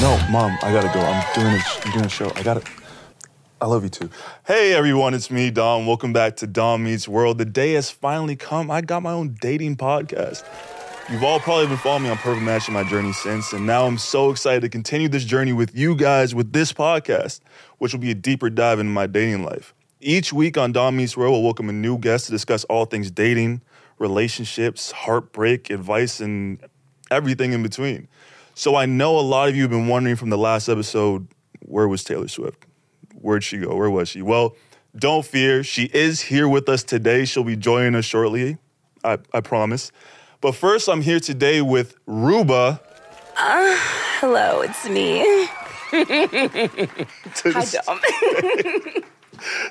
[0.00, 1.04] No, mom, I gotta go.
[1.04, 2.32] I'm doing a, I'm doing a show.
[2.34, 2.62] I gotta.
[3.60, 4.08] I love you too.
[4.46, 5.86] Hey everyone, it's me, Dom.
[5.86, 7.36] Welcome back to Dom Meets World.
[7.36, 8.70] The day has finally come.
[8.70, 10.42] I got my own dating podcast.
[11.10, 13.84] You've all probably been following me on Perfect Match in my journey since, and now
[13.84, 17.40] I'm so excited to continue this journey with you guys with this podcast,
[17.76, 19.74] which will be a deeper dive into my dating life.
[20.00, 23.10] Each week on Dom Meets World, we'll welcome a new guest to discuss all things
[23.10, 23.60] dating,
[23.98, 26.58] relationships, heartbreak, advice, and
[27.10, 28.08] everything in between.
[28.60, 31.26] So I know a lot of you have been wondering from the last episode,
[31.60, 32.66] where was Taylor Swift?
[33.14, 33.74] Where'd she go?
[33.74, 34.20] Where was she?
[34.20, 34.54] Well,
[34.94, 35.64] don't fear.
[35.64, 37.24] She is here with us today.
[37.24, 38.58] She'll be joining us shortly.
[39.02, 39.92] I, I promise.
[40.42, 42.82] But first, I'm here today with Ruba.
[43.38, 43.76] Uh,
[44.18, 45.20] hello, it's me.
[45.90, 47.78] to, Hi, dis-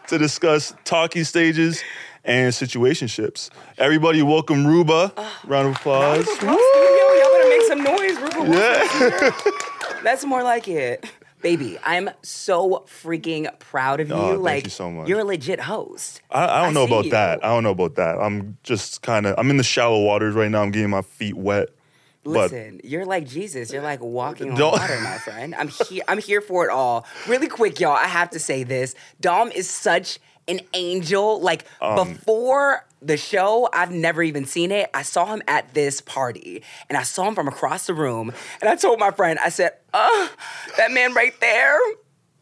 [0.08, 1.84] to discuss talking stages
[2.24, 3.52] and situationships.
[3.78, 5.14] Everybody, welcome Ruba.
[5.16, 6.26] Uh, round of applause.
[6.42, 8.29] Yo, y'all better make some noise.
[8.40, 9.10] Ruba Wilson.
[9.12, 10.02] Yeah.
[10.04, 11.06] That's more like it.
[11.42, 14.14] Baby, I'm so freaking proud of you.
[14.16, 15.08] Oh, thank like you so much.
[15.08, 16.22] you're a legit host.
[16.30, 17.12] I, I don't I know about you.
[17.12, 17.44] that.
[17.46, 18.18] I don't know about that.
[18.20, 19.36] I'm just kind of.
[19.38, 20.62] I'm in the shallow waters right now.
[20.62, 21.70] I'm getting my feet wet.
[22.26, 23.72] But Listen, you're like Jesus.
[23.72, 25.56] You're like walking on Don't- water, my friend.
[25.56, 26.04] I'm here.
[26.10, 27.06] I'm here for it all.
[27.26, 27.94] Really quick, y'all.
[27.96, 28.94] I have to say this.
[29.22, 31.40] Dom is such an angel.
[31.40, 34.90] Like Um, before the show, I've never even seen it.
[34.94, 38.34] I saw him at this party, and I saw him from across the room.
[38.62, 40.28] And I told my friend, I said, "Uh,
[40.78, 41.80] that man right there."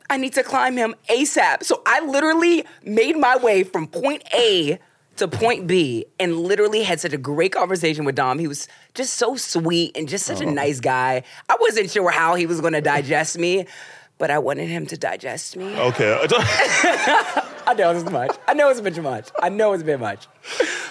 [0.09, 1.63] I need to climb him ASAP.
[1.63, 4.80] So I literally made my way from point A
[5.17, 8.39] to point B and literally had such a great conversation with Dom.
[8.39, 11.23] He was just so sweet and just such a nice guy.
[11.50, 13.66] I wasn't sure how he was gonna digest me,
[14.18, 15.66] but I wanted him to digest me.
[15.76, 16.28] okay.
[17.68, 18.36] I know it's much.
[18.48, 19.30] I know it's a bit much.
[19.42, 20.28] I know it's a bit much.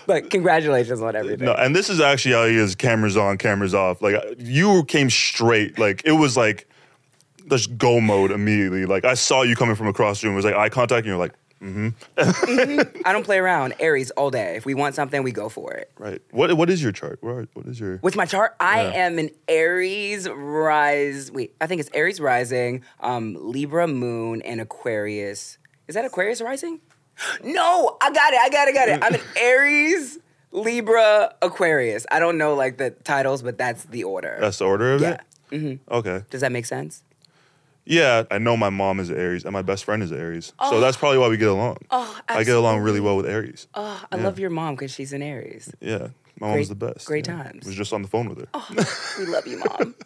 [0.06, 1.46] But congratulations on everything.
[1.46, 2.74] No, and this is actually how he is.
[2.74, 4.02] Cameras on, cameras off.
[4.02, 5.78] Like you came straight.
[5.78, 6.68] Like it was like
[7.48, 8.84] just go mode immediately.
[8.84, 10.34] Like I saw you coming from across the room.
[10.34, 11.32] It was like eye contact, and you're like,
[12.18, 13.74] I don't play around.
[13.80, 14.56] Aries all day.
[14.56, 15.90] If we want something, we go for it.
[15.98, 16.20] right.
[16.30, 17.18] What what is your chart?
[17.22, 17.98] Are, what is your?
[17.98, 18.54] What's my chart?
[18.60, 19.06] I Yeah.
[19.06, 21.30] am an Aries rise.
[21.32, 25.58] Wait, I think it's Aries rising, um, Libra moon, and Aquarius.
[25.88, 26.80] Is that Aquarius rising?
[27.42, 28.40] No, I got it.
[28.40, 28.74] I got it.
[28.74, 29.02] Got it.
[29.02, 30.18] I'm an Aries,
[30.52, 32.06] Libra, Aquarius.
[32.10, 34.36] I don't know like the titles, but that's the order.
[34.38, 35.16] That's the order of yeah.
[35.50, 35.80] it.
[35.90, 36.24] Okay.
[36.28, 37.02] Does that make sense?
[37.86, 40.46] Yeah, I know my mom is an Aries and my best friend is an Aries,
[40.46, 40.80] so oh.
[40.80, 41.76] that's probably why we get along.
[41.90, 43.68] Oh, I get along really well with Aries.
[43.74, 45.72] Oh, I love your mom because she's an Aries.
[45.80, 46.08] Yeah,
[46.40, 47.06] my mom's Great- the best.
[47.06, 47.42] great Yeah.
[47.44, 47.64] times.
[47.64, 48.48] Was just on the phone with her.
[48.54, 48.68] Oh,
[49.20, 49.94] We love you, mom.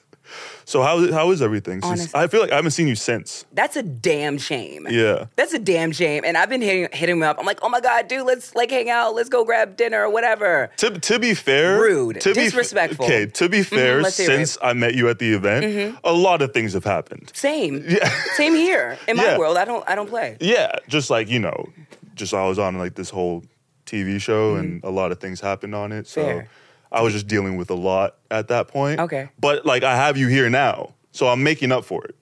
[0.65, 1.83] So how how is everything?
[1.83, 2.15] Since.
[2.15, 3.45] I feel like I haven't seen you since.
[3.53, 4.87] That's a damn shame.
[4.89, 5.27] Yeah.
[5.37, 6.23] That's a damn shame.
[6.25, 7.39] And I've been hitting, hitting him up.
[7.41, 9.15] I'm like, oh my God, dude, let's like hang out.
[9.15, 10.71] Let's go grab dinner or whatever.
[10.79, 12.21] To, to be fair, Rude.
[12.21, 13.05] to be Disrespectful.
[13.07, 13.13] Mm-hmm.
[13.23, 14.05] okay, to be fair, hear it.
[14.05, 14.11] Mm-hmm.
[14.27, 17.33] since I met you at the event, a lot of things have happened.
[17.35, 17.85] Same.
[17.89, 18.09] Yeah.
[18.35, 18.97] Same here.
[19.09, 19.39] In my Yeah.
[19.39, 20.37] world, I don't I don't play.
[20.41, 21.69] Yeah, just like you know,
[22.15, 23.43] just I was on like this whole
[23.87, 26.07] TV show, and a lot of things happened on it.
[26.07, 26.39] So Mm-hmm.
[26.39, 26.49] Fair.
[26.93, 29.01] I was just dealing with a lot at that point.
[29.01, 29.29] Okay.
[29.39, 32.17] but like I have you here now, so I'm making up for it.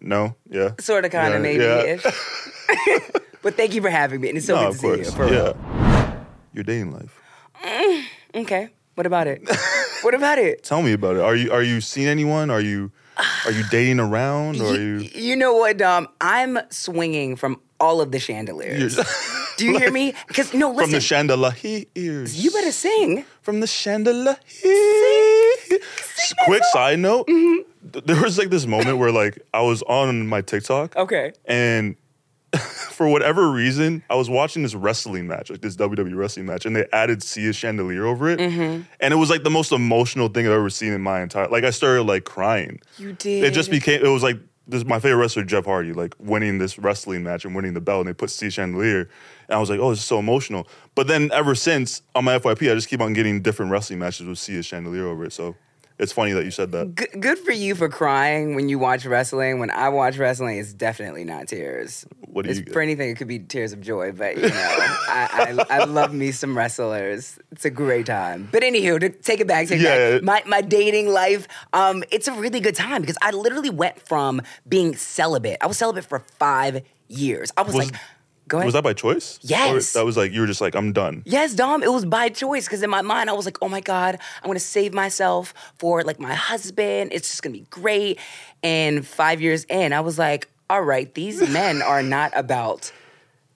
[0.00, 3.00] No, yeah, Sort of kind Yeah, of maybe yeah.
[3.42, 4.28] but thank you for having me.
[4.28, 5.16] And it's so no, good to course, see you.
[5.16, 5.52] For yeah.
[5.52, 6.26] real.
[6.52, 7.18] Your dating life.
[7.64, 8.04] Mm,
[8.42, 8.68] okay.
[8.96, 9.48] What about it?
[10.02, 10.62] what about it?
[10.62, 11.22] Tell me about it.
[11.22, 12.50] Are you are you seeing anyone?
[12.50, 12.92] Are you
[13.46, 14.60] are you dating around?
[14.60, 15.20] Or are You, you?
[15.30, 16.06] you know what, Dom?
[16.20, 18.98] I'm swinging from all of the chandeliers.
[19.56, 20.14] Do you hear me?
[20.28, 20.84] Because no, listen.
[20.84, 22.44] From the chandeliers.
[22.44, 23.24] you better sing.
[23.42, 24.36] From the chandelier.
[26.44, 27.26] Quick side note.
[27.28, 27.98] Mm-hmm.
[28.04, 30.96] There was like this moment where like I was on my TikTok.
[30.96, 31.32] Okay.
[31.44, 31.96] And
[32.58, 36.74] for whatever reason, I was watching this wrestling match, like this WWE wrestling match, and
[36.74, 38.38] they added Sia Chandelier over it.
[38.38, 38.82] Mm-hmm.
[39.00, 41.64] And it was like the most emotional thing I've ever seen in my entire like
[41.64, 42.80] I started like crying.
[42.98, 43.44] You did.
[43.44, 46.78] It just became it was like this my favorite wrestler, Jeff Hardy, like winning this
[46.78, 49.08] wrestling match and winning the belt, and they put Sia Chandelier.
[49.48, 50.66] And I was like, oh, this is so emotional.
[50.94, 54.26] But then ever since on my FYP, I just keep on getting different wrestling matches
[54.26, 55.32] with Sia Chandelier over it.
[55.32, 55.54] So
[55.98, 56.94] it's funny that you said that.
[56.96, 59.60] Good, good for you for crying when you watch wrestling.
[59.60, 62.04] When I watch wrestling, it's definitely not tears.
[62.20, 62.72] What do It's- you get?
[62.74, 64.48] For anything, it could be tears of joy, but you know,
[65.08, 67.38] I, I, I love me some wrestlers.
[67.52, 68.48] It's a great time.
[68.50, 70.44] But anywho, to take it back, take Yeah, it back.
[70.46, 74.42] My, my dating life, um, it's a really good time because I literally went from
[74.68, 75.58] being celibate.
[75.60, 77.52] I was celibate for five years.
[77.56, 78.00] I was, Was- like,
[78.48, 78.66] go ahead.
[78.66, 79.38] Was that by choice?
[79.42, 79.94] Yes.
[79.94, 81.22] Or that was like you were just like, I'm done.
[81.24, 83.80] Yes, Dom, it was by choice because in my mind I was like, oh my
[83.80, 87.12] God, I'm gonna save myself for like my husband.
[87.12, 88.18] It's just gonna be great.
[88.62, 92.92] And five years in, I was like, all right, these men are not about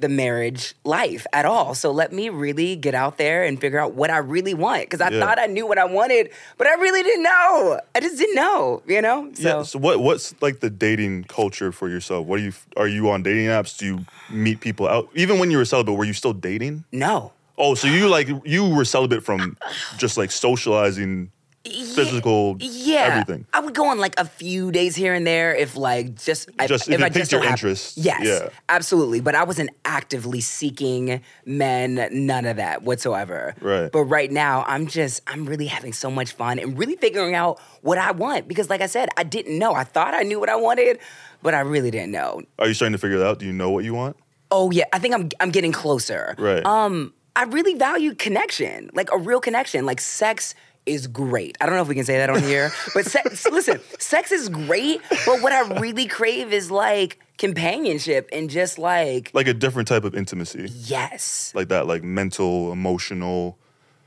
[0.00, 1.75] the marriage life at all.
[1.75, 4.83] So let me really get out there and figure out what I really want.
[4.83, 5.21] Because I Yeah.
[5.21, 7.81] thought I knew what I wanted, but I really didn't know.
[7.95, 9.29] I just didn't know, you know?
[9.35, 9.62] So, Yeah.
[9.65, 12.27] So what what's like the dating culture for yourself?
[12.27, 13.77] What do you are you on dating apps?
[13.77, 15.09] Do you meet people out?
[15.15, 16.85] Even when you were celibate, were you still dating?
[16.93, 17.33] no.
[17.61, 19.56] Oh, so you like you were celibate from
[19.97, 21.33] just like socializing,
[21.70, 23.47] physical, Yeah, everything.
[23.53, 26.69] I would go on like a few days here and there if like just if,
[26.69, 28.49] Just if it I piqued your interest, Yes, yeah.
[28.69, 29.20] absolutely.
[29.20, 33.55] But I wasn't actively seeking men, none of that whatsoever.
[33.61, 33.91] Right.
[33.91, 37.61] But right now, I'm just I'm really having so much fun and really figuring out
[37.82, 39.75] what I want because, like I said, I didn't know.
[39.75, 40.99] I thought I knew what I wanted,
[41.43, 42.43] but I really didn't know.
[42.59, 43.38] Are you starting to figure it out?
[43.38, 44.17] Do you know what you want?
[44.50, 46.35] Oh yeah, I think I'm I'm getting closer.
[46.38, 46.65] Right.
[46.65, 49.87] Um, I really value connection, like a real connection.
[49.87, 50.55] Like sex
[50.88, 51.56] is great.
[51.61, 54.49] I don't know if we can say that on here, but sex, listen, sex is
[54.49, 55.00] great.
[55.26, 60.05] But what I really crave is like companionship and just like Like a different type
[60.05, 63.58] of intimacy, yes, like that, like mental, emotional.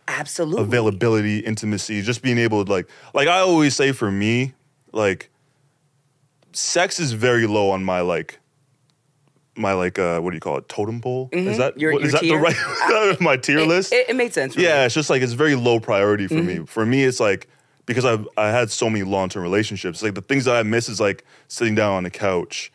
[0.08, 0.64] absolutely.
[0.64, 4.54] availability, intimacy, just being able to like like I always say for me,
[4.92, 5.30] like
[6.52, 8.40] sex is very low on my like
[9.62, 11.80] my like uh what do you call it totem pole is that Mm-hmm.
[11.80, 12.38] Your- what- your is that tier?
[12.38, 14.56] the right my tier It, list it, it made sense.
[14.58, 14.86] Yeah me.
[14.86, 16.62] it's just like it's very low priority for Mm-hmm.
[16.62, 17.48] me for me it's like
[17.86, 20.90] because I've I had so many long term relationships like the things that I miss
[20.90, 22.72] is like sitting down on the couch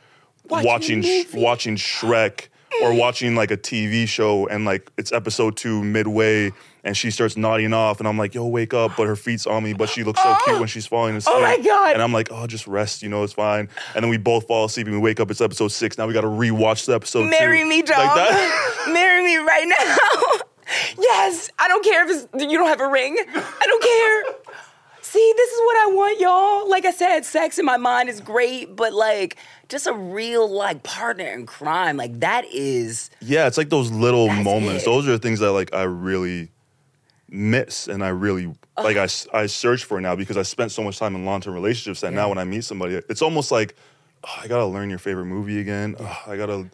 [0.49, 2.49] Watching watching Sh- watching Shrek
[2.83, 6.53] or watching like a TV show and like it's episode two midway
[6.85, 9.65] and she starts nodding off and I'm like, yo, wake up, but her feet's on
[9.65, 10.43] me, but she looks so oh!
[10.45, 11.37] cute when she's falling asleep.
[11.37, 11.95] Oh my God.
[11.95, 13.69] And I'm like, oh, just rest, you know, it's fine.
[13.95, 15.99] And then we both fall asleep and we wake up, it's episode six.
[15.99, 17.69] Now we gotta rewatch the episode Marry two.
[17.69, 17.99] me, dog.
[17.99, 18.87] Like that.
[18.93, 20.43] Marry me right now.
[20.99, 23.17] yes, I don't care if it's, you don't have a ring.
[23.19, 24.46] I don't care.
[25.17, 26.69] See, this is what I want, y'all.
[26.69, 29.37] Like I said, sex in my mind is great, but like
[29.71, 34.29] just a real like partner in crime, like that is Yeah, it's like those little
[34.29, 34.83] moments.
[34.83, 34.85] it.
[34.85, 36.51] Those are the things that like I really
[37.31, 40.99] miss and I really like I, I search for now because I spent so much
[40.99, 43.75] time in long term relationships that now when I meet somebody, it's almost like
[44.23, 45.97] oh, I gotta learn your favorite movie again.
[45.99, 46.69] Oh, I gotta,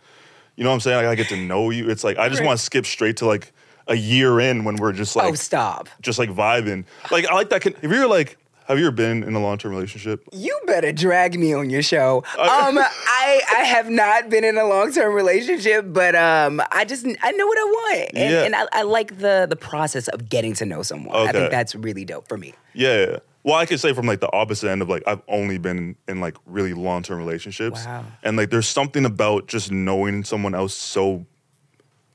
[0.57, 0.99] you know what I'm saying?
[0.99, 1.89] I gotta get to know you.
[1.89, 2.47] It's like I just Right.
[2.49, 3.53] want to skip straight to like
[3.89, 5.89] a year in when we're just like oh stop.
[6.01, 6.85] just like vibing.
[7.11, 7.63] Like I like that.
[7.63, 8.39] Con- if you're like,
[8.69, 10.23] have you ever been in a long term relationship?
[10.33, 12.23] You better drag me on your show.
[12.39, 17.07] Um, I I have not been in a long term relationship, but um, I just
[17.23, 18.43] I know what I want, and, Yeah.
[18.45, 21.15] and I, I like the the process of getting to know someone.
[21.29, 22.55] I think that's really dope for me.
[22.75, 23.07] Yeah.
[23.07, 23.19] yeah.
[23.45, 26.21] Well, I could say from like the opposite end of like I've only been in
[26.21, 28.05] like really long term relationships, Wow.
[28.23, 31.27] and like there's something about just knowing someone else so,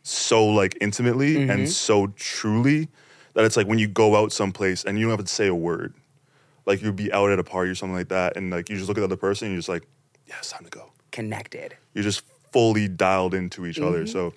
[0.08, 1.50] so like intimately Mm-hmm.
[1.52, 2.88] and so truly
[3.34, 5.54] that it's like when you go out someplace and you don't have to say a
[5.56, 5.94] word,
[6.66, 8.88] like you'd be out at a party or something like that, and like you just
[8.88, 9.84] look at the other person and you're just like,
[10.26, 10.92] yeah, it's time to go.
[11.12, 11.76] Connected.
[11.94, 14.08] You're just fully dialed into each other.
[14.08, 14.34] So,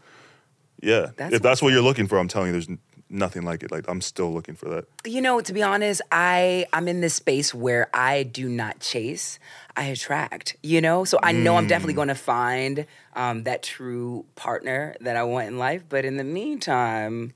[0.83, 1.13] yeah, Mm-hmm.
[1.17, 2.69] That's if that's what you're looking for, I'm telling you, there's
[3.09, 3.71] nothing like it.
[3.71, 4.85] Like I'm still looking for that.
[5.07, 9.39] You know, to be honest, I I'm in this space where I do not chase,
[9.77, 10.57] I attract.
[10.63, 11.69] You know, so I know I'm Mm.
[11.69, 15.83] definitely going to find um, that true partner that I want in life.
[15.89, 17.35] But in the meantime,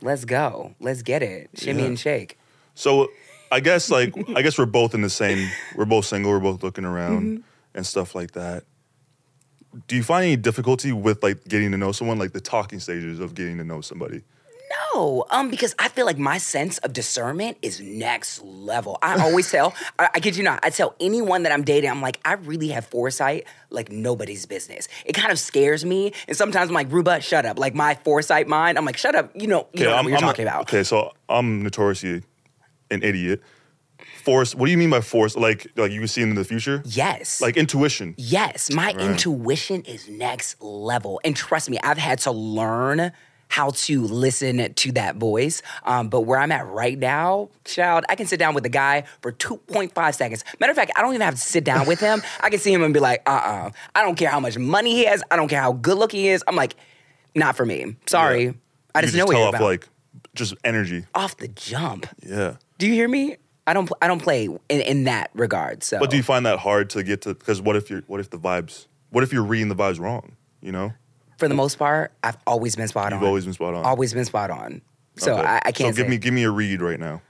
[0.00, 1.88] let's go, let's get it, shimmy Yeah.
[1.88, 2.38] and shake.
[2.74, 3.08] So
[3.52, 5.50] I guess like I guess we're both in the same.
[5.76, 6.30] We're both single.
[6.32, 7.42] We're both looking around Mm-hmm.
[7.74, 8.64] and stuff like that.
[9.86, 13.20] Do you find any difficulty with like getting to know someone, like the talking stages
[13.20, 14.22] of getting to know somebody?
[14.70, 18.98] No, um, because I feel like my sense of discernment is next level.
[19.02, 22.02] I always tell, I, I kid you not, I tell anyone that I'm dating, I'm
[22.02, 24.88] like, I really have foresight like nobody's business.
[25.04, 27.58] It kind of scares me, and sometimes I'm like, Ruba, shut up.
[27.58, 29.32] Like my foresight mind, I'm like, shut up.
[29.34, 30.62] You know, you know what you're talking about.
[30.62, 32.22] Okay, so I'm notoriously
[32.90, 33.42] an idiot.
[34.24, 34.54] Force.
[34.54, 35.34] What do you mean by force?
[35.34, 36.82] Like like you can see in the future?
[36.84, 37.40] Yes.
[37.40, 38.14] Like intuition.
[38.18, 41.20] Yes, my intuition is next level.
[41.24, 43.12] And trust me, I've had to learn
[43.50, 45.60] how to listen to that voice.
[45.84, 49.04] Um, but where I'm at right now, child, I can sit down with a guy
[49.20, 50.44] for 2.5 seconds.
[50.60, 52.22] Matter of fact, I don't even have to sit down with him.
[52.40, 54.92] I can see him and be like, uh uh I don't care how much money
[54.94, 55.22] he has.
[55.30, 56.44] I don't care how good looking he is.
[56.46, 56.76] I'm like,
[57.34, 57.96] not for me.
[58.06, 58.44] Sorry.
[58.44, 58.52] Yeah.
[58.94, 59.62] I just can know what you're off about.
[59.64, 59.88] like
[60.34, 61.04] just energy.
[61.14, 62.06] Off the jump.
[62.24, 62.56] Yeah.
[62.78, 63.36] Do you hear me?
[63.66, 63.90] I don't.
[64.00, 65.82] I don't play in, in that regard.
[65.84, 67.34] So, But do you find that hard to get to?
[67.34, 68.86] Because what if you're what if the vibes?
[69.10, 70.36] What if you're reading the vibes wrong?
[70.60, 70.92] You know,
[71.40, 73.12] for the most part, I've always been spot on.
[73.18, 73.28] you've on.
[73.28, 73.84] always been spot on.
[73.84, 74.82] always been spot on.
[75.16, 75.46] So Okay.
[75.46, 75.94] I, I can't.
[75.96, 76.10] So give say.
[76.10, 77.20] me give me a read right now.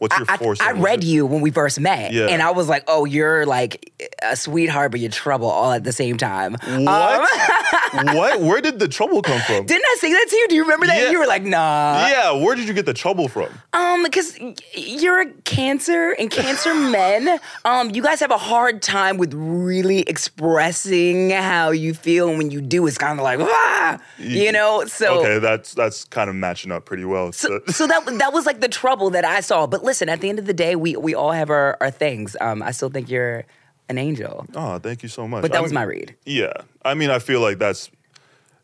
[0.00, 0.60] What's your I, force?
[0.60, 0.82] I level?
[0.82, 2.26] read you when we first met, Yeah.
[2.26, 3.92] and I was like, "Oh, you're like
[4.22, 6.56] a sweetheart, but you're trouble all at the same time.
[6.66, 7.28] Um, What?
[8.16, 8.40] what?
[8.40, 9.66] Where did the trouble come from?
[9.66, 10.48] didn't I say that to you?
[10.48, 10.96] Do you remember that?
[11.02, 11.10] Yeah.
[11.10, 12.08] You were like, nah.
[12.08, 13.48] yeah, where did you get the trouble from?
[13.74, 14.38] Um, because
[14.74, 20.00] you're a cancer and cancer men, um, you guys have a hard time with really
[20.08, 24.84] expressing how you feel, and when you do, it's kind of like ah, you know.
[24.86, 27.32] So, Okay, that's that's kind of matching up pretty well.
[27.32, 29.66] so, So- so that that was like the trouble that I saw.
[29.66, 32.36] But listen, at the end of the day, we we all have our, our things.
[32.40, 33.44] Um, I still think you're
[33.88, 35.42] an angel, oh, thank you so much.
[35.42, 36.14] but that I was mean- my read.
[36.24, 36.52] Yeah,
[36.84, 37.90] I mean, I feel like that's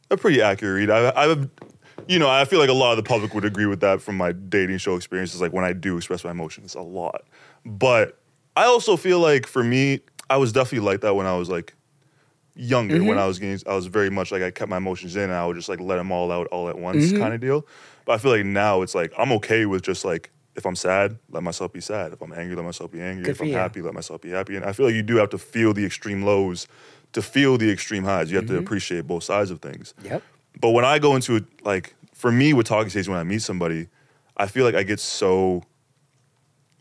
[0.08, 0.90] a pretty accurate read.
[0.90, 1.36] I, I,
[2.06, 4.16] you know, I feel like a lot of the public would agree with that from
[4.16, 5.40] my dating show experiences.
[5.40, 7.24] Like when I do express my emotions, a lot.
[7.64, 8.20] But
[8.56, 9.98] I also feel like for me,
[10.30, 11.74] I was definitely like that when I was like
[12.54, 13.02] younger.
[13.02, 15.32] When I was getting, I was very much like I kept my emotions in, and
[15.32, 17.66] I would just like let them all out all at once, kind of deal.
[18.04, 20.30] But I feel like now it's like I'm okay with just like.
[20.56, 22.12] If I'm sad, let myself be sad.
[22.12, 23.24] If I'm angry, let myself be angry.
[23.24, 23.54] Good if I'm you.
[23.54, 24.56] happy, let myself be happy.
[24.56, 26.66] And I feel like you do have to feel the extreme lows
[27.12, 28.30] to feel the extreme highs.
[28.30, 28.62] You have to mm-hmm.
[28.62, 29.94] appreciate both sides of things.
[30.02, 30.22] Yep.
[30.60, 33.42] But when I go into it, like for me with talking stage, when I meet
[33.42, 33.88] somebody,
[34.36, 35.62] I feel like I get so,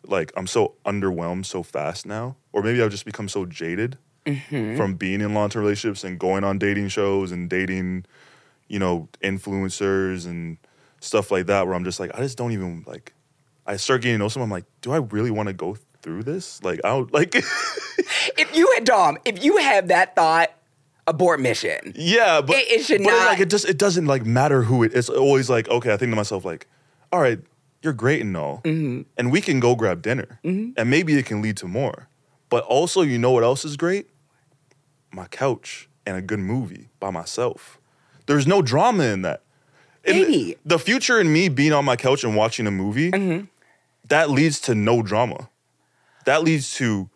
[0.06, 4.78] like I'm so underwhelmed so fast now, or maybe I've just become so jaded mm-hmm.
[4.78, 8.06] from being in long term relationships and going on dating shows and dating,
[8.68, 10.58] you know, influencers and
[11.00, 11.66] stuff like that.
[11.66, 13.14] Where I'm just like, I just don't even like.
[13.66, 14.48] I start getting to know someone.
[14.48, 16.64] I'm like, do I really want to go through this?
[16.64, 17.36] Like, I don't like.
[18.38, 20.52] If you had Dom, if you have that thought,
[21.08, 21.94] abort mission.
[21.96, 24.84] Yeah, but It- it should but not- like it just it doesn't like matter who
[24.84, 24.94] it.
[24.94, 25.94] It's always like okay.
[25.94, 26.68] I think to myself like,
[27.12, 27.40] all right,
[27.82, 29.02] you're great and all, Mm-hmm.
[29.18, 32.10] and we can go grab dinner, and maybe it can lead to more.
[32.50, 34.08] But also, you know what else is great?
[35.12, 37.80] My couch and a good movie by myself.
[38.26, 39.42] There's no drama in that.
[40.04, 43.46] In the- the future in me being on my couch and watching a movie, Mm-hmm.
[44.10, 45.50] That leads to no drama.
[46.26, 47.10] That leads to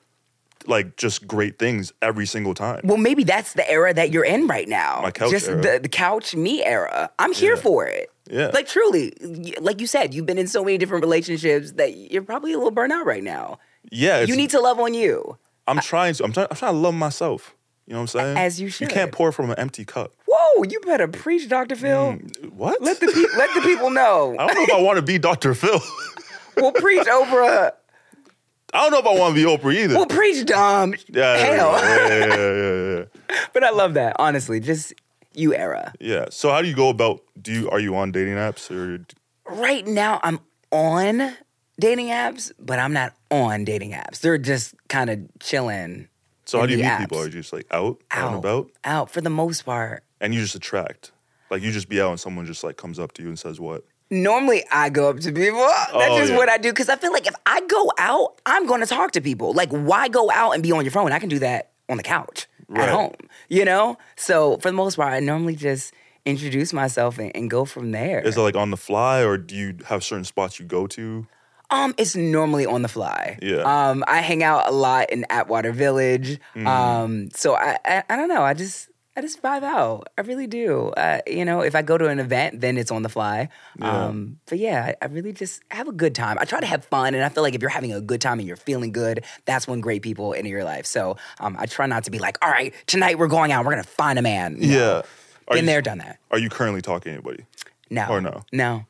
[0.67, 2.81] like just great things every single time.
[2.84, 5.00] Well, maybe that's the era that you're in right now.
[5.01, 5.62] My couch Just era.
[5.62, 7.10] the, the couch me era.
[7.17, 7.62] I'm here Yeah.
[7.62, 8.12] for it.
[8.29, 8.51] Yeah.
[8.53, 9.13] Like truly,
[9.60, 12.72] like you said, you've been in so many different relationships that you're probably a little
[12.72, 13.58] burnt out right now.
[13.91, 15.38] Yeah, You need to love on you.
[15.65, 16.24] I'm trying to.
[16.25, 16.48] I'm trying.
[16.51, 17.55] I'm trying to love myself.
[17.88, 18.38] You know what I'm saying?
[18.38, 18.89] As you should.
[18.89, 20.13] You can't pour from an empty cup.
[20.27, 21.75] Whoa, you better preach, Dr.
[21.75, 22.13] Phil.
[22.13, 22.81] Mm, what?
[22.84, 24.36] Let the pe- let the people know.
[24.38, 25.55] I don't know if I want to be Dr.
[25.55, 25.79] Phil.
[26.61, 27.71] Well, preach Oprah.
[28.73, 29.95] I don't know if I want to be Oprah either.
[29.95, 30.95] Well, preach um, Dom.
[31.07, 31.71] yeah, Hell.
[31.71, 32.97] yeah, yeah, yeah, yeah,
[33.29, 33.37] yeah.
[33.53, 34.15] But I love that.
[34.19, 34.93] Honestly, just
[35.33, 35.93] you era.
[35.99, 36.25] Yeah.
[36.29, 37.21] So how do you go about?
[37.41, 39.03] Do you are you on dating apps or?
[39.51, 40.39] Right now, I'm
[40.71, 41.35] on
[41.79, 44.19] dating apps, but I'm not on dating apps.
[44.19, 46.07] They're just kind of chilling.
[46.45, 46.99] So how do you meet apps.
[46.99, 47.19] people?
[47.19, 50.03] Are you just like out, out and Out, about, out for the most part.
[50.21, 51.11] and you just attract?
[51.51, 53.59] Like you just be out and someone just like comes up to you and says
[53.59, 53.83] what?
[54.11, 55.59] Normally, I go up to people.
[55.67, 56.37] That's Oh, just yeah.
[56.37, 59.11] what I do because I feel like if I go out, I'm going to talk
[59.11, 59.53] to people.
[59.53, 61.11] Like, why go out and be on your phone?
[61.11, 62.83] I can do that on the couch Right.
[62.87, 63.13] at home,
[63.49, 63.97] you know?
[64.15, 65.93] So, for the most part, I normally just
[66.25, 68.19] introduce myself and, and go from there.
[68.21, 71.25] Is it like on the fly, or do you have certain spots you go to?
[71.71, 73.37] Um, it's normally on the fly.
[73.43, 73.57] Yeah.
[73.61, 76.39] Um, I hang out a lot in Atwater Village.
[76.55, 76.65] Mm.
[76.67, 78.41] Um, so I, I, I don't know.
[78.41, 78.88] I just,
[79.19, 80.07] I just vibe out.
[80.17, 80.91] I really do.
[80.95, 83.49] Uh, you know, if I go to an event, then it's on the fly.
[83.77, 84.05] Yeah.
[84.05, 86.38] Um, but yeah, I, really just have a good time.
[86.39, 88.39] I try to have fun, and I feel like if you're having a good time
[88.39, 90.85] and you're feeling good, that's when great people enter your life.
[90.85, 93.65] So um, I try not to be like, all right, tonight we're going out.
[93.65, 94.55] We're gonna find a man.
[94.57, 95.01] Yeah.
[95.49, 96.19] Are Been you, there, done that.
[96.31, 97.43] Are you currently talking to anybody?
[97.89, 98.07] No.
[98.07, 98.45] Or no?
[98.53, 98.85] No.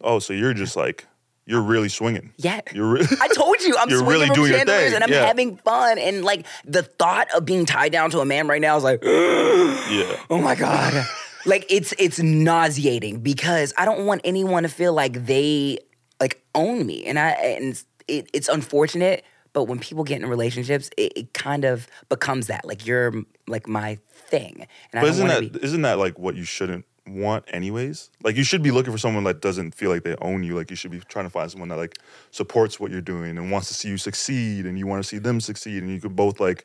[0.00, 1.06] Oh, so you're just like
[1.52, 2.32] you're really swinging.
[2.38, 2.62] Yeah.
[2.72, 5.26] You're re- I told you I'm You're swinging really from chandeliers thing, and I'm yeah.
[5.26, 5.98] having fun.
[5.98, 9.02] And like the thought of being tied down to a man right now is like,
[9.04, 10.16] yeah.
[10.30, 11.06] oh my god,
[11.46, 15.78] like it's it's nauseating because I don't want anyone to feel like they
[16.18, 19.22] like own me, and I and it, it's unfortunate.
[19.52, 23.12] But when people get in relationships, it, it kind of becomes that like you're
[23.46, 25.78] like my thing, and I But don't isn't that be.
[25.78, 28.10] not that like what you shouldn't want anyways?
[28.22, 30.56] Like you should be looking for someone that doesn't feel like they own you.
[30.56, 31.98] Like you should be trying to find someone that like
[32.30, 35.18] supports what you're doing and wants to see you succeed and you want to see
[35.18, 36.64] them succeed and you could both like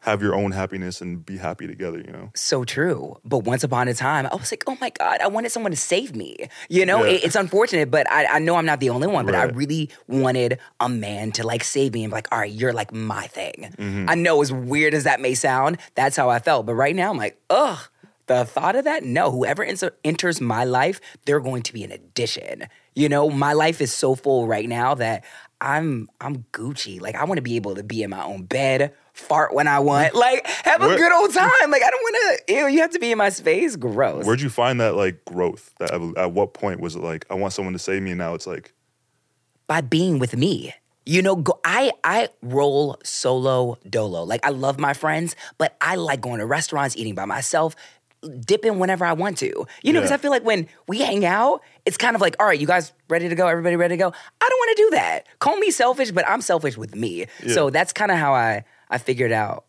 [0.00, 2.30] have your own happiness and be happy together, you know?
[2.36, 3.16] so true.
[3.24, 5.78] But once upon a time, I was like, oh my God, I wanted someone to
[5.78, 6.36] save me.
[6.68, 7.12] You know, Yeah.
[7.12, 9.88] it, it's unfortunate, but I, I know I'm not the only one, but I really
[10.06, 13.26] wanted a man to like save me and be like, all right, you're like my
[13.28, 13.72] thing.
[13.78, 14.10] Mm-hmm.
[14.10, 16.66] I know as weird as that may sound, that's how I felt.
[16.66, 17.78] But right now, I'm like, ugh.
[18.26, 21.92] The thought of that, no, whoever enter- enters my life, they're going to be an
[21.92, 22.64] addition.
[22.94, 25.24] You know, my life is so full right now that
[25.60, 27.00] I'm I'm Gucci.
[27.00, 29.78] Like I want to be able to be in my own bed, fart when I
[29.80, 31.70] want, like have a Where- good old time.
[31.70, 32.16] Like I don't want
[32.48, 32.54] to.
[32.54, 33.76] Ew, you have to be in my space.
[33.76, 34.24] Gross.
[34.24, 35.74] Where'd you find that like growth?
[35.78, 38.34] That at what point was it like I want someone to save me and now
[38.34, 38.72] it's like
[39.66, 40.72] By being with me.
[41.06, 44.22] You know, go, I I roll solo dolo.
[44.22, 47.76] Like I love my friends, but I like going to restaurants, eating by myself,
[48.44, 49.66] dipping whenever I want to.
[49.82, 50.14] You know, because Yeah.
[50.16, 52.92] I feel like when we hang out, it's kind of like, all right, you guys
[53.08, 53.46] ready to go?
[53.46, 54.08] Everybody ready to go?
[54.40, 55.26] I don't want to do that.
[55.38, 57.26] Call me selfish, but I'm selfish with me.
[57.48, 59.64] So that's kind of how I I figured out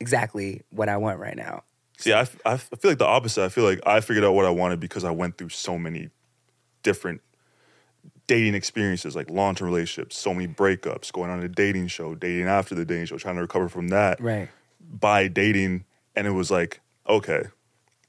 [0.00, 1.64] exactly what I want right now.
[1.98, 3.44] See, I feel like the opposite.
[3.44, 6.10] I feel like I figured out what I wanted because I went through so many
[6.84, 7.20] different
[8.28, 12.46] dating experiences, like long term relationships, so many breakups, going on a dating show, dating
[12.46, 14.48] after the dating show, trying to recover from that Right.
[14.80, 15.84] by dating.
[16.14, 17.44] And it was like, okay,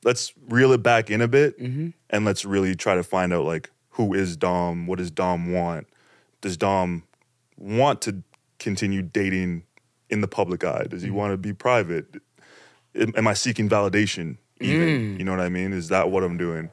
[0.03, 1.89] let's reel it back in a bit mm-hmm.
[2.09, 4.87] and let's really try to find out like who is Dom?
[4.87, 5.87] What does Dom want?
[6.41, 7.03] Does Dom
[7.57, 8.23] want to
[8.57, 9.63] continue dating
[10.09, 10.85] in the public eye?
[10.89, 11.17] Does he mm-hmm.
[11.17, 12.05] want to be private?
[12.95, 14.87] Am, I seeking validation even?
[14.87, 15.19] Mm.
[15.19, 15.73] You know what I mean?
[15.73, 16.69] Is that what I'm doing?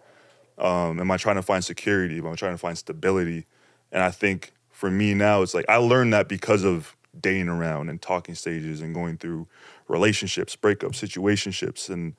[0.59, 2.19] Um, am I trying to find security?
[2.19, 3.47] Am I trying to find stability?
[3.93, 7.89] And I think for me now, it's like I learned that because of dating around
[7.89, 9.47] and talking stages and going through
[9.89, 12.15] relationships, breakups, situationships, and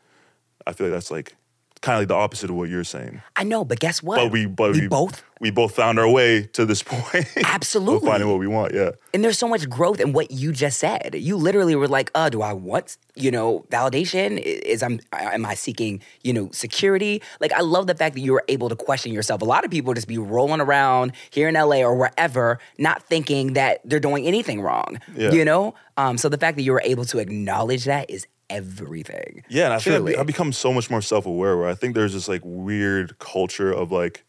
[0.67, 1.35] I feel like that's like
[1.81, 3.21] kind of like the opposite of what you're saying.
[3.35, 4.17] I know, but guess what?
[4.17, 7.27] But we, but we we, both we both found our way to this point.
[7.45, 8.73] absolutely finding what we want.
[8.73, 8.91] Yeah.
[9.13, 11.15] And there's so much growth in what you just said.
[11.15, 14.39] You literally were like, "Uh, do I want, you know, validation?
[14.39, 18.33] Is I'm am I seeking, you know, security?" Like I love the fact that you
[18.33, 19.41] were able to question yourself.
[19.41, 23.53] A lot of people just be rolling around here in LA or wherever, not thinking
[23.53, 24.99] that they're doing anything wrong.
[25.15, 25.31] Yeah.
[25.31, 25.75] You know?
[25.97, 29.43] Um, so the fact that you were able to acknowledge that is everything.
[29.49, 29.97] Yeah, and I Truly.
[29.97, 31.57] think I've, I've become so much more self-aware.
[31.57, 34.23] Where I think there's this like weird culture of like,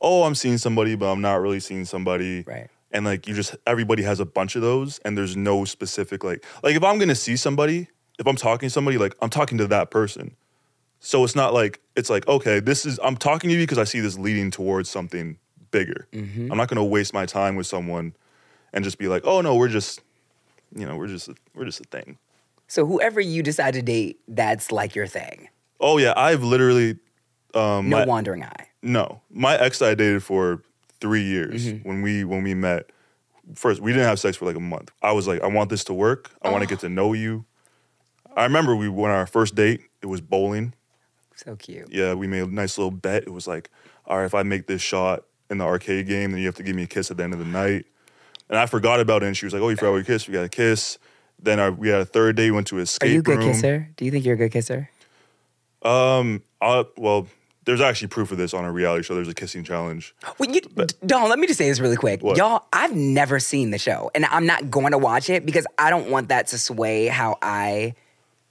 [0.00, 2.44] oh, I'm seeing somebody, but I'm not really seeing somebody.
[2.46, 2.68] Right.
[2.92, 6.44] And like you just everybody has a bunch of those, and there's no specific like
[6.62, 7.88] like if I'm gonna see somebody,
[8.18, 10.36] if I'm talking to somebody, like I'm talking to that person.
[10.98, 13.84] So it's not like it's like okay, this is I'm talking to you because I
[13.84, 15.38] see this leading towards something
[15.70, 16.08] bigger.
[16.12, 16.50] Mm-hmm.
[16.50, 18.14] I'm not gonna waste my time with someone
[18.72, 20.00] and just be like, oh no, we're just,
[20.74, 22.18] you know, we're just a, we're just a thing.
[22.70, 25.48] So whoever you decide to date, that's like your thing.
[25.80, 26.98] Oh yeah, I've literally
[27.52, 28.66] um, No my- wandering eye.
[28.80, 30.62] No, my ex I dated for
[31.00, 31.88] three years Mm-hmm.
[31.88, 32.90] when we when we met.
[33.56, 34.92] First, we didn't have sex for like a month.
[35.02, 36.30] I was like, I want this to work.
[36.42, 37.44] I want to get to know you.
[38.36, 39.80] I remember we went on our first date.
[40.00, 40.72] It was bowling.
[41.34, 41.88] So cute.
[41.92, 43.24] Yeah, we made a nice little bet.
[43.24, 43.68] It was like,
[44.06, 46.62] all right, if I make this shot in the arcade game, then you have to
[46.62, 47.86] give me a kiss at the end of the night.
[48.48, 49.26] And I forgot about it.
[49.26, 50.28] And she was like, oh, you forgot what you kissed.
[50.28, 50.98] We got a kiss.
[51.42, 52.50] Then our, we had a third date.
[52.50, 53.52] Went to a Are escape you a good room.
[53.52, 53.88] kisser?
[53.96, 54.90] Do you think you're a good kisser?
[55.82, 57.26] Um, I, well,
[57.64, 59.14] there's actually proof of this on a reality show.
[59.14, 60.14] There's a kissing challenge.
[60.38, 60.60] Well, you,
[61.06, 62.22] Dom, let me just say this really quick.
[62.22, 62.36] What?
[62.36, 65.90] Y'all, I've never seen the show, and I'm not going to watch it because I
[65.90, 67.94] don't want that to sway how I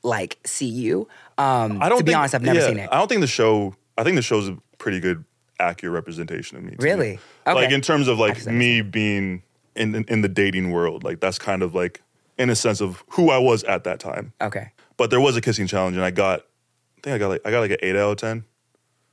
[0.02, 1.08] like see you.
[1.38, 2.90] Um, I don't to be think- honest, I've never yeah, seen it.
[2.92, 3.76] I don't think the show.
[3.98, 5.24] I think the show's a pretty good,
[5.60, 6.76] accurate representation of me.
[6.80, 7.20] Really?
[7.46, 7.74] Like Okay.
[7.76, 9.44] in terms of like me being
[9.76, 12.02] in, in in the dating world, like that's kind of like
[12.40, 14.34] in a sense of who I was at that time.
[14.42, 14.72] Okay.
[14.98, 17.52] But there was a kissing challenge, and I got, I think I got like I
[17.52, 18.44] got like an eight out of ten.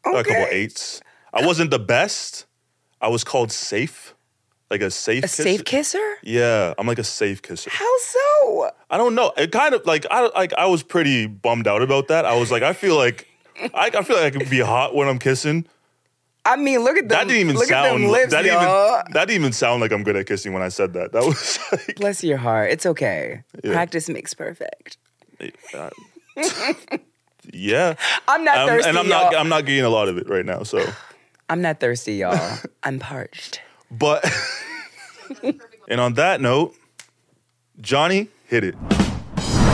[0.06, 0.54] I got a couple Okay.
[0.54, 1.02] eights.
[1.34, 2.46] I wasn't the best.
[3.00, 4.14] I was called safe,
[4.70, 5.22] like a safe.
[5.24, 5.98] A safe kisser?
[6.22, 7.68] Yeah, I'm like a safe kisser.
[7.70, 8.70] How so?
[8.88, 9.32] I don't know.
[9.36, 12.24] It kind of like I like I was pretty bummed out about that.
[12.24, 13.26] I was like, I feel like
[13.74, 15.66] I, I feel like I can be hot when I'm kissing.
[16.46, 17.08] I mean, look at them.
[17.08, 17.86] That didn't even look sound.
[17.86, 19.00] at them lips, that didn't y'all.
[19.00, 21.12] even that didn't even sound like I'm good at kissing when I said that.
[21.12, 22.70] That was like, Bless your heart.
[22.70, 23.42] It's okay.
[23.64, 23.72] Yeah.
[23.72, 24.96] Practice makes perfect.
[25.74, 25.90] uh,
[27.52, 27.94] yeah.
[28.28, 29.24] I'm not Um, thirsty, and I'm y'all.
[29.32, 30.62] not I'm not getting a lot of it right now.
[30.62, 30.84] So,
[31.48, 32.58] I'm not thirsty, y'all.
[32.82, 33.60] I'm parched.
[33.90, 34.24] but
[35.88, 36.74] and on that note,
[37.80, 38.74] Johnny hit it.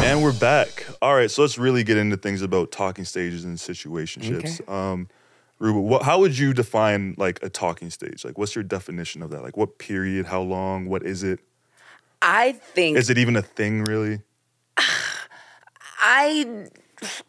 [0.05, 0.85] And we're back.
[1.01, 4.61] All right, so let's really get into things about talking stages and situationships.
[4.61, 4.65] Okay.
[4.67, 5.09] Um,
[5.63, 8.25] Ruba, what, how would you define like a talking stage?
[8.25, 9.45] Like, what's your definition of that?
[9.45, 10.27] Like, what period?
[10.27, 10.87] How long?
[10.87, 11.39] What is it?
[12.21, 14.23] I think Is it even a thing, really?
[16.01, 16.67] I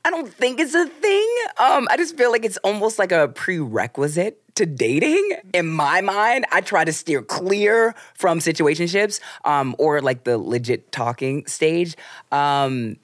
[0.03, 1.35] I don't think it's a thing.
[1.57, 5.37] Um, I just feel like it's almost like a prerequisite to dating.
[5.53, 10.91] In my mind, I try to steer clear from situationships um, or like the legit
[10.91, 11.95] talking stage.
[12.31, 12.97] Um,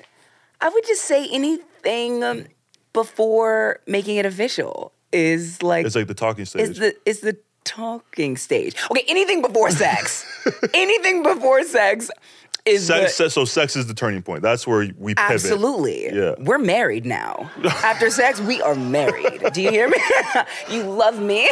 [0.60, 2.46] I would just say anything um,
[2.94, 6.70] before making it official is like It's like the talking stage.
[6.70, 8.76] is the is the talking stage.
[8.92, 10.26] Okay, anything before sex,
[10.74, 12.10] anything before sex
[12.66, 14.42] is sex, se- so sex is the turning point.
[14.42, 15.32] That's where we pivot.
[15.32, 16.06] Absolutely.
[16.14, 16.36] Yeah.
[16.40, 17.50] We're married now.
[17.84, 19.42] After sex, we are married.
[19.54, 19.98] Do you hear me?
[20.70, 21.50] you love me.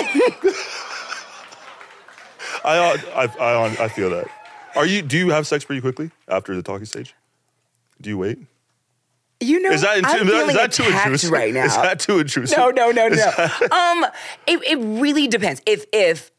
[2.64, 4.28] I, uh, I, I, I feel that.
[4.76, 5.02] Are you?
[5.02, 7.16] Do you have sex pretty quickly after the talking stage?
[8.02, 8.40] Do you wait?
[9.40, 11.32] You know, Is that, I'm is feeling that too intrusive?
[11.32, 11.66] right now.
[11.66, 12.58] Is that too intrusive?
[12.58, 13.26] no, no, no, no.
[13.72, 14.06] um,
[14.48, 15.62] it, it really depends.
[15.66, 16.32] If if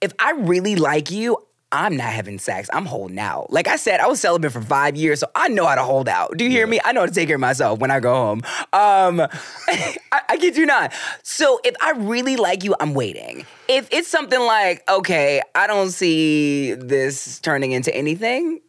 [0.00, 1.38] if I really like you,
[1.70, 2.68] I'm not having sex.
[2.72, 3.50] I'm holding out.
[3.52, 6.08] Like I said, I was celibate for five years, so I know how to hold
[6.08, 6.36] out.
[6.36, 6.80] Do you hear me?
[6.84, 8.42] I know how to take care of myself when I go home.
[8.72, 9.20] Um,
[9.68, 10.92] I, I kid you not.
[11.22, 13.46] So if I really like you, I'm waiting.
[13.68, 18.60] If it's something like, okay, I don't see this turning into anything,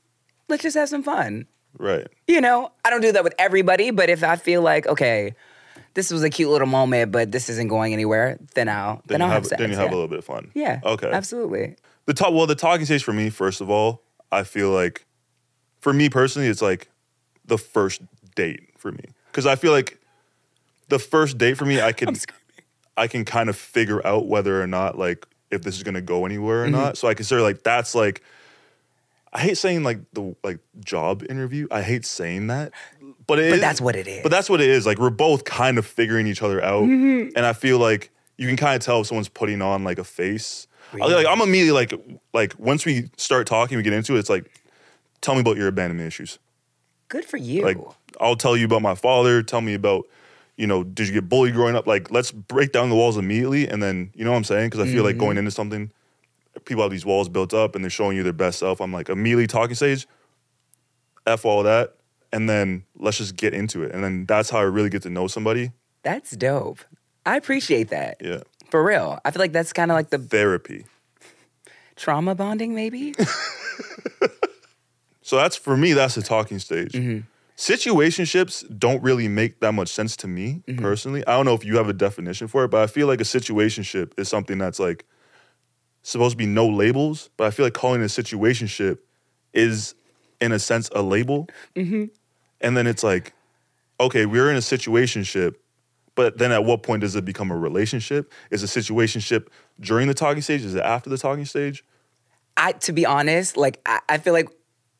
[0.48, 1.48] let's just have some fun.
[1.78, 2.08] Right.
[2.28, 5.36] You know, I don't do that with everybody, but if I feel like, okay,
[5.96, 9.22] this was a cute little moment, but this isn't going anywhere, then I'll then, Then,
[9.24, 9.60] I'll have, have, sex.
[9.62, 9.92] then you have yeah.
[9.92, 10.52] a little bit of fun.
[10.54, 10.80] Yeah.
[10.84, 11.10] Okay.
[11.12, 11.76] Absolutely.
[12.06, 15.06] The talk well, the talking stage for me, first of all, I feel like
[15.82, 16.90] for me personally, it's like
[17.46, 18.02] the first
[18.36, 19.06] date for me.
[19.32, 20.00] Cause I feel like
[20.90, 22.16] the first date for me, I can
[22.98, 26.26] I can kind of figure out whether or not like if this is gonna go
[26.26, 26.76] anywhere or Mm-hmm.
[26.76, 26.98] not.
[26.98, 28.22] So I consider like that's like
[29.34, 31.67] I hate saying like the like job interview.
[31.72, 32.72] I hate saying that.
[33.26, 34.22] But it But is- that's what it is.
[34.24, 34.86] But that's what it is.
[34.86, 36.84] Like we're both kind of figuring each other out.
[36.84, 37.30] Mm-hmm.
[37.36, 40.04] And I feel like you can kind of tell if someone's putting on like a
[40.04, 40.67] face.
[40.93, 41.93] I- Like I'm immediately like
[42.34, 44.52] like once we start talking, we get into it, it's like,
[45.22, 46.38] tell me about your abandonment issues.
[47.08, 47.63] Good for you.
[47.63, 47.78] Like
[48.22, 50.06] I'll tell you about my father, tell me about,
[50.58, 51.88] you know, did you get bullied growing up?
[51.88, 54.69] Like let's break down the walls immediately and then you know what I'm saying?
[54.69, 55.19] Because I feel like Mm-hmm.
[55.26, 55.91] going into something,
[56.66, 58.82] people have these walls built up and they're showing you their best self.
[58.82, 60.08] I'm like immediately talking stage,
[61.26, 61.96] F all that,
[62.32, 63.92] and then let's just get into it.
[63.92, 65.72] And then that's how I really get to know somebody.
[66.04, 66.80] That's dope.
[67.26, 68.18] I appreciate that.
[68.22, 68.42] Yeah.
[68.70, 69.20] For real.
[69.24, 70.86] I feel like that's kind of like the Therapy.
[71.96, 73.13] trauma bonding, maybe.
[75.24, 76.92] So that's for me, that's the talking stage.
[76.92, 77.22] Mm-hmm.
[77.58, 80.82] Situationships don't really make that much sense to me mm-hmm.
[80.82, 81.26] personally.
[81.26, 83.24] I don't know if you have a definition for it, but I feel like a
[83.24, 85.06] situationship is something that's like
[86.04, 89.00] supposed to be no labels, but I feel like calling it a situationship
[89.54, 89.96] is
[90.39, 91.48] in a sense a label.
[91.76, 92.06] Mm-hmm.
[92.62, 93.34] And then it's like,
[94.00, 95.56] okay, we're in a situationship,
[96.16, 98.32] but then at what point does it become a relationship?
[98.52, 99.48] Is a situationship
[99.80, 100.63] during the talking stage?
[100.63, 101.84] Is it after the talking stage?
[102.56, 104.50] I, to be honest, like I, I feel like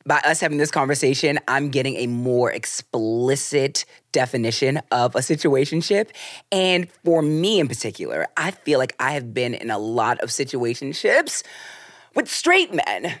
[0.06, 6.10] by us having this conversation, I'm getting a more explicit definition of a situationship.
[6.52, 10.28] And for me in particular, I feel like I have been in a lot of
[10.28, 11.42] situationships
[12.14, 13.20] with straight men.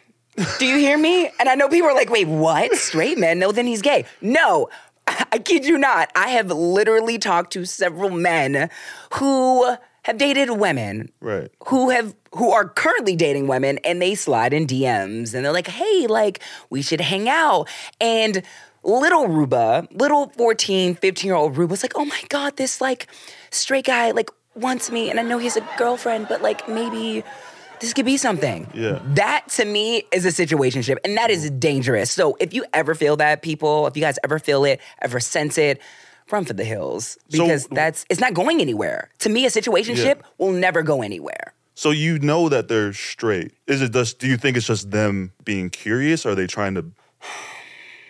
[0.58, 1.30] Do you hear me?
[1.38, 2.74] And I know people are like, wait, what?
[2.76, 3.38] Straight men?
[3.38, 4.04] No, then he's gay.
[4.20, 4.68] No,
[5.06, 6.10] I kid you not.
[6.14, 8.68] I have literally talked to several men
[9.14, 11.50] who have dated women Right.
[11.66, 15.68] who have who are currently dating women and they slide in DMs and they're like,
[15.68, 16.40] "Hey, like
[16.70, 17.68] we should hang out."
[18.00, 18.42] And
[18.82, 23.06] little Ruba, little 14, 15-year-old Ruba's like, "Oh my god, this like
[23.50, 27.22] straight guy like wants me and I know he's a girlfriend, but like maybe
[27.80, 28.98] this could be something." Yeah.
[29.14, 32.10] That to me is a situationship and that is dangerous.
[32.10, 35.56] So if you ever feel that people, if you guys ever feel it, ever sense
[35.56, 35.80] it,
[36.30, 39.10] run for the hills So- because that's it's not going anywhere.
[39.20, 41.54] To me a situationship will never go anywhere.
[41.76, 43.52] So you know that they're straight.
[43.66, 44.18] Is it just?
[44.20, 46.24] Do you think it's just them being curious?
[46.24, 46.84] Or are they trying to?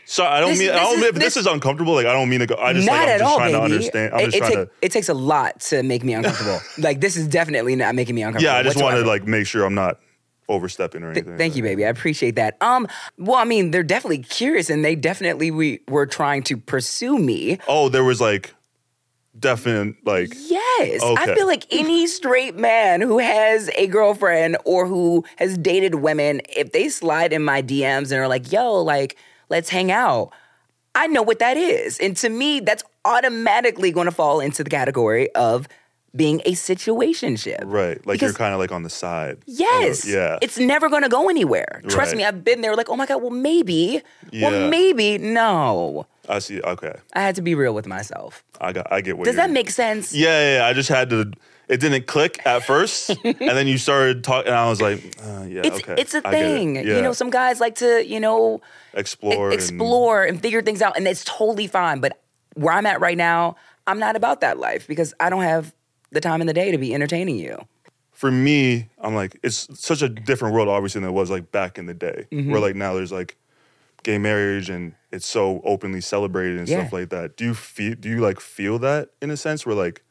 [0.07, 0.71] So I don't This- mean.
[0.71, 1.95] I don't is- mean if this, this- is uncomfortable.
[1.95, 2.57] Like I don't mean to go.
[2.57, 3.59] I just not like I'm at just all, trying baby.
[3.59, 4.13] to understand.
[4.15, 4.71] I'm it, just it, trying take- to.
[4.83, 6.61] it takes a lot to make me uncomfortable.
[6.79, 8.53] like this is definitely not making me uncomfortable.
[8.53, 9.99] Yeah, I just want to like make sure I'm not
[10.49, 11.39] overstepping or Th- anything.
[11.39, 11.85] Thank you, baby.
[11.85, 12.57] I appreciate that.
[12.61, 12.87] Um,
[13.19, 17.59] well, I mean, they're definitely curious, and they definitely we were trying to pursue me.
[17.69, 18.55] Oh, there was like
[19.39, 20.33] definite like.
[20.49, 25.97] Yes, I feel like any straight man who has a girlfriend or who has dated
[25.97, 29.17] women, if they slide in my DMs and are like, "Yo, like,
[29.49, 30.31] let's hang out,"
[30.95, 34.71] I know what that is, and to me, that's automatically going to fall into the
[34.71, 35.69] category of
[36.17, 37.63] being a situationship.
[37.65, 39.39] Right, like you're kind of like on the side.
[39.47, 40.07] Yes.
[40.07, 40.39] yeah.
[40.43, 41.81] It's never gonna go anywhere.
[41.89, 42.19] Trust Right.
[42.19, 44.03] me, I've been there like, oh my God, well, maybe.
[44.31, 44.51] Yeah.
[44.51, 45.19] Well, maybe.
[45.19, 46.07] No.
[46.29, 46.61] I see.
[46.63, 48.43] Okay, I had to be real with myself.
[48.61, 48.91] I got.
[48.93, 49.25] I get what.
[49.27, 50.15] Does that make sense?
[50.15, 50.67] Yeah, yeah, yeah.
[50.67, 51.33] I just had to.
[51.69, 55.45] It didn't click at first, and then you started talking, and I was like, uh,
[55.49, 56.37] "Yeah, It's okay." it's a get it.
[56.37, 56.77] thing.
[56.77, 56.97] Yeah.
[56.97, 58.61] You know, some guys like to, you know,
[58.95, 62.01] e- explore, and- explore and, figure things out, and it's totally fine.
[62.01, 62.21] But
[62.55, 65.75] where I'm at right now, I'm not about that life because I don't have
[66.15, 67.59] the time in the day to be entertaining you.
[68.13, 71.79] for me, I'm like, it's such a different world, obviously, than it was like back
[71.79, 72.27] in the day.
[72.33, 72.51] Mm-hmm.
[72.51, 73.37] Where like now there's like
[74.05, 76.81] gay marriage and it's so openly celebrated and Yeah.
[76.81, 77.37] stuff like that.
[77.37, 77.95] Do you feel?
[77.97, 80.03] Do you like feel that in a sense where like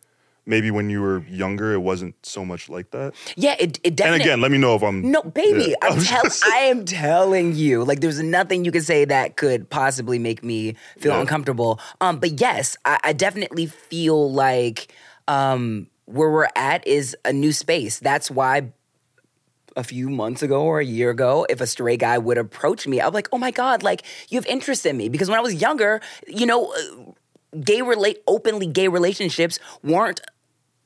[0.45, 3.13] maybe when you were younger it wasn't so much like that?
[3.37, 5.75] Yeah, it, it And again, let me know if I'm No, baby, Yeah.
[5.83, 10.19] I'm tell- I am telling you, like, there's nothing you can say that could possibly
[10.19, 11.21] make me feel Yeah.
[11.21, 11.79] uncomfortable.
[12.01, 14.93] Um, but yes, I, I definitely feel like
[15.29, 17.99] um, where we're at is a new space.
[17.99, 18.71] That's why
[19.75, 23.01] a few months ago or a year ago, if a stray guy would approach me,
[23.01, 25.09] I'm like, oh my God, like, you have interest in me.
[25.09, 30.21] Because when I was younger, you know, uh, gay relate openly gay relationships weren't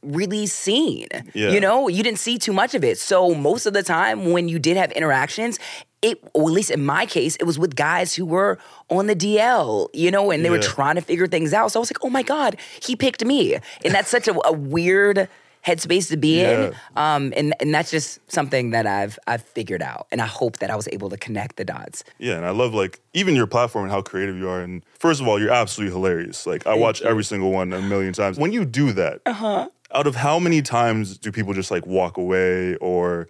[0.04, 1.08] really seen.
[1.34, 1.50] Yeah.
[1.50, 2.98] You know, you didn't see too much of it.
[2.98, 5.60] So most of the time when you did have interactions,
[6.02, 8.58] it or at least in my case, it was with guys who were
[8.90, 11.72] on the DL, you know, and they were trying to figure things out.
[11.72, 13.56] So I was like, oh my God, he picked me.
[13.56, 15.28] And that's such a, a weird
[15.66, 16.74] headspace to be in.
[16.96, 20.08] Um, and, and that's just something that I've I've figured out.
[20.12, 22.04] And I hope that I was able to connect the dots.
[22.20, 24.62] Yeah, and I love like even your platform and how creative you are.
[24.62, 26.48] And first of all, you're absolutely hilarious.
[26.48, 28.38] Like I watch every single one a million times.
[28.38, 29.68] When you do that, uh-huh.
[29.94, 33.28] out of how many times do people just like walk away or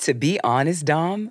[0.00, 1.30] To be honest, Dom,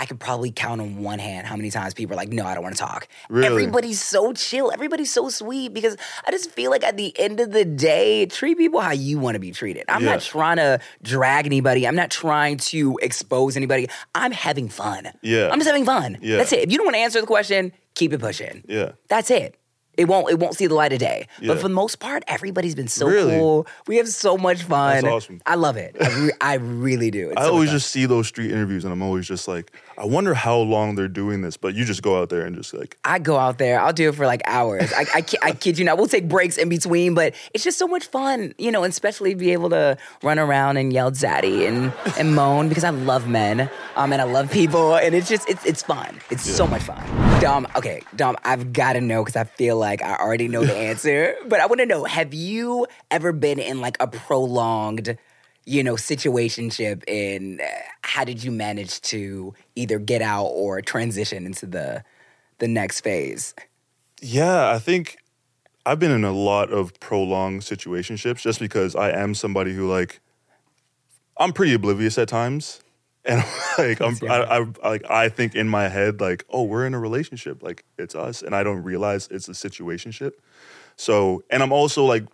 [0.00, 2.54] I could probably count on one hand how many times people are like, no, I
[2.54, 3.06] don't want to talk.
[3.28, 3.46] Really?
[3.48, 4.72] Everybody's so chill.
[4.72, 5.94] Everybody's so sweet because
[6.26, 9.34] I just feel like at the end of the day, treat people how you want
[9.34, 9.84] to be treated.
[9.90, 10.12] I'm Yeah.
[10.12, 11.86] not trying to drag anybody.
[11.86, 13.88] I'm not trying to expose anybody.
[14.14, 15.12] I'm having fun.
[15.20, 15.50] Yeah.
[15.52, 16.16] I'm just having fun.
[16.22, 16.38] Yeah.
[16.38, 16.60] That's it.
[16.60, 18.64] If you don't want to answer the question, keep it pushing.
[18.66, 18.92] Yeah.
[19.08, 19.59] That's it.
[20.00, 20.30] It won't.
[20.30, 21.26] It won't see the light of day.
[21.42, 21.48] Yeah.
[21.48, 23.36] But for the most part, everybody's been so Really?
[23.38, 23.66] cool.
[23.86, 25.02] We have so much fun.
[25.02, 25.42] That's awesome.
[25.44, 25.94] I love it.
[26.00, 27.28] I, re- I really do.
[27.30, 30.06] It's I so always just see those street interviews and I'm always just like, I
[30.06, 31.58] wonder how long they're doing this.
[31.58, 34.08] But you just go out there and just like, I go out there, I'll do
[34.08, 34.90] it for like hours.
[34.94, 35.98] I, I, I kid you not.
[35.98, 39.34] We'll take breaks in between, but it's just so much fun, you know, and especially
[39.34, 43.68] be able to run around and yell zaddy and, and moan because I love men
[43.96, 44.94] um, and I love people.
[44.96, 46.18] And it's just, it's, it's fun.
[46.30, 47.02] It's so much fun.
[47.40, 50.76] Dom, okay, Dom, I've got to know because I feel like I already know the
[50.76, 55.18] answer, but I want to know have you ever been in like a prolonged,
[55.66, 57.64] you know, situationship and uh,
[58.02, 62.04] how did you manage to either get out or transition into the
[62.58, 63.54] the next phase?
[64.20, 65.18] yeah, I think
[65.86, 70.20] I've been in a lot of prolonged situationships just because I am somebody who like,
[71.38, 72.80] I'm pretty oblivious at times.
[73.24, 73.44] And
[73.78, 76.98] like I'm, I, I like I think in my head like, oh, we're in a
[76.98, 80.32] relationship, like it's us, and I don't realize it's a situationship.
[80.96, 82.24] So, and I'm also like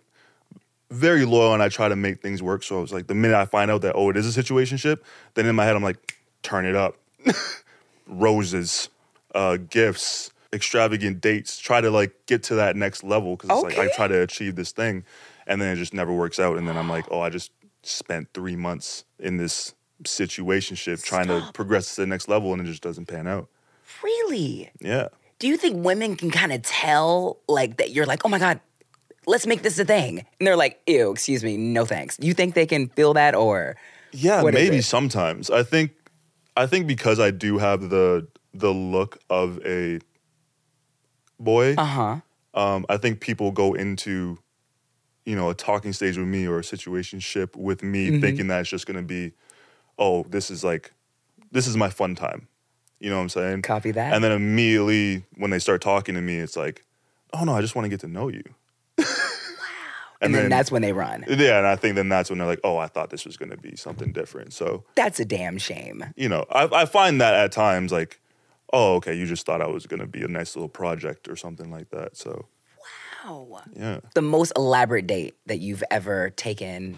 [0.89, 2.63] very loyal, and I try to make things work.
[2.63, 4.99] So I was like, the minute I find out that oh, it is a situationship,
[5.33, 6.97] then in my head I'm like, turn it up,
[8.07, 8.89] roses,
[9.35, 11.57] uh, gifts, extravagant dates.
[11.57, 14.55] Try to like get to that next level because it's like I try to achieve
[14.55, 15.03] this thing,
[15.45, 16.57] and then it just never works out.
[16.57, 17.51] And then I'm like, oh, I just
[17.83, 22.65] spent three months in this situationship trying to progress to the next level, and it
[22.65, 23.49] just doesn't pan out.
[24.03, 24.69] Really?
[24.79, 25.07] Yeah.
[25.39, 28.59] Do you think women can kind of tell like that you're like, oh my God,
[29.25, 30.19] let's make this a thing?
[30.19, 32.17] And they're like, ew, excuse me, no thanks.
[32.19, 33.75] You think they can feel that or
[34.11, 35.49] Yeah, maybe sometimes.
[35.49, 35.91] I think
[36.55, 39.99] I think because I do have the the look of a
[41.39, 42.17] boy, uh-huh.
[42.55, 44.39] um, I think people go into
[45.25, 48.21] you know a talking stage with me or a situationship with me Mm-hmm.
[48.21, 49.33] thinking that it's just gonna be,
[49.97, 50.91] oh, this is like
[51.51, 52.47] this is my fun time.
[52.99, 53.61] You know what I'm saying?
[53.61, 54.13] Copy that.
[54.13, 56.83] And then immediately when they start talking to me, it's like,
[57.33, 58.43] oh no, I just want to get to know you.
[60.19, 61.25] And, then, that's when they run.
[61.27, 63.55] yeah, and I think then that's when they're like, oh, I thought this was gonna
[63.57, 64.51] be something different.
[64.53, 66.05] So That's a damn shame.
[66.15, 68.19] you know, I, I find that at times like,
[68.73, 71.69] oh, okay, you just thought I was gonna be a nice little project or something
[71.69, 72.17] like that.
[72.17, 72.47] So
[73.27, 73.61] Wow.
[73.75, 76.97] yeah, The most elaborate date that you've ever taken.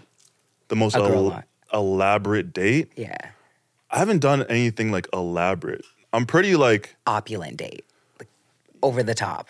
[0.68, 1.42] the most A girl el-.
[1.72, 2.92] Elaborate date.
[2.96, 3.16] Yeah.
[3.90, 5.84] I haven't done anything like elaborate.
[6.12, 7.84] I'm pretty like Opulent date.
[8.18, 8.28] Like,
[8.82, 9.48] over the top.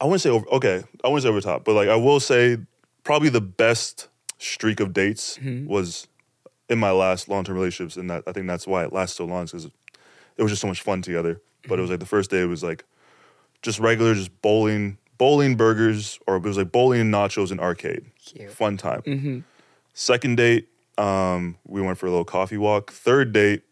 [0.00, 0.46] I wouldn't say over.
[0.48, 2.58] Okay, I wouldn't say over the top, but like I will say
[3.04, 5.66] probably the best streak of dates mm-hmm.
[5.66, 6.08] was
[6.68, 9.24] in my last long term relationships, and that I think that's why it lasts so
[9.24, 11.40] long because it was just so much fun together.
[11.68, 11.92] But it was mm-hmm.
[11.92, 12.84] like the first day it was like
[13.62, 18.04] just regular, just bowling, bowling burgers, or it was like bowling and nachos and arcade.
[18.24, 18.50] Cute.
[18.50, 19.02] Fun time.
[19.02, 19.38] Mm-hmm.
[19.94, 20.68] Second date,
[21.02, 22.92] um, we went for a little coffee walk.
[22.92, 23.62] Third date,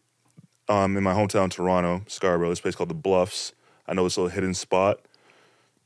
[0.67, 3.53] um, in my hometown, Toronto, Scarborough, this place called the Bluffs.
[3.87, 4.99] I know this little hidden spot.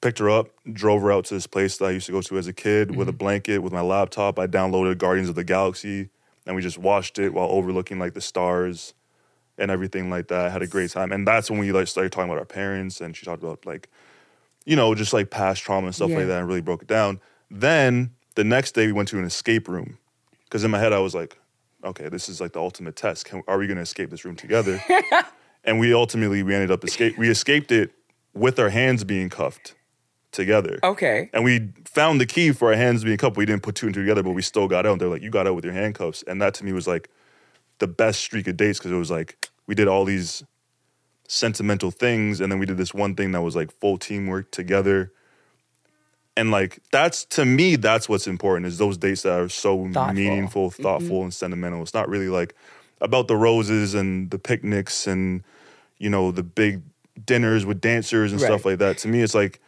[0.01, 2.37] Picked her up, drove her out to this place that I used to go to
[2.37, 4.37] as a kid with a blanket, with my laptop.
[4.37, 6.09] I downloaded Guardians of the Galaxy,
[6.45, 8.93] and we just watched it while overlooking like the stars
[9.57, 10.51] and everything like that.
[10.51, 13.15] had a great time, and that's when we like started talking about our parents, and
[13.15, 13.89] she talked about like,
[14.65, 16.17] you know, just like past trauma and stuff Yeah.
[16.17, 17.19] like that, and really broke it down.
[17.49, 19.97] Then the next day we went to an escape room,
[20.45, 21.37] because in my head I was like,
[21.83, 23.25] okay, this is like the ultimate test.
[23.25, 24.81] Can, are we going to escape this room together?
[25.63, 27.17] and we ultimately we ended up escape.
[27.17, 27.91] We escaped it
[28.33, 29.75] with our hands being cuffed
[30.31, 30.79] together.
[30.83, 31.29] Okay.
[31.33, 33.37] And we found the key for our hands being cuffed.
[33.37, 34.93] We didn't put two and two together, but we still got out.
[34.93, 36.23] And they're like, you got out with your handcuffs.
[36.23, 37.09] And that to me was like
[37.79, 40.43] the best streak of dates because it was like we did all these
[41.27, 45.11] sentimental things and then we did this one thing that was like full teamwork together.
[46.37, 50.13] And like that's to me, that's what's important is those dates that are so Thoughtful.
[50.13, 51.81] meaningful, thoughtful, and sentimental.
[51.81, 52.53] It's not really like
[53.01, 55.43] about the roses and the picnics and
[55.97, 56.81] you know the big
[57.25, 58.97] dinners with dancers and stuff like that.
[58.99, 59.61] To me, it's like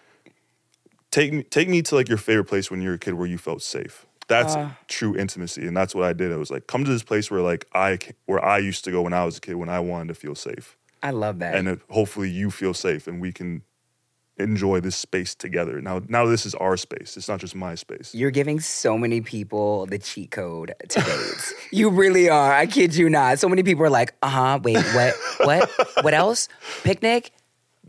[1.11, 3.27] take me take me to like your favorite place when you were a kid where
[3.27, 4.05] you felt safe.
[4.27, 4.69] That's Uh.
[4.89, 6.33] true intimacy, and that's what I did.
[6.33, 9.01] I was like, come to this place where like I where I used to go
[9.03, 11.55] when I was a kid when I wanted to feel safe, I love that.
[11.55, 13.61] and it, hopefully you feel safe, and we can
[14.39, 15.81] enjoy this space together.
[15.81, 17.17] Now, now this is our space.
[17.17, 18.13] It's not just my space.
[18.13, 21.53] You're giving so many people the cheat code to dates.
[21.71, 22.53] you really are.
[22.53, 23.39] I kid you not.
[23.39, 25.13] So many people are like, uh huh, wait, what?
[25.41, 25.69] What?
[26.03, 26.49] What else?
[26.83, 27.31] Picnic?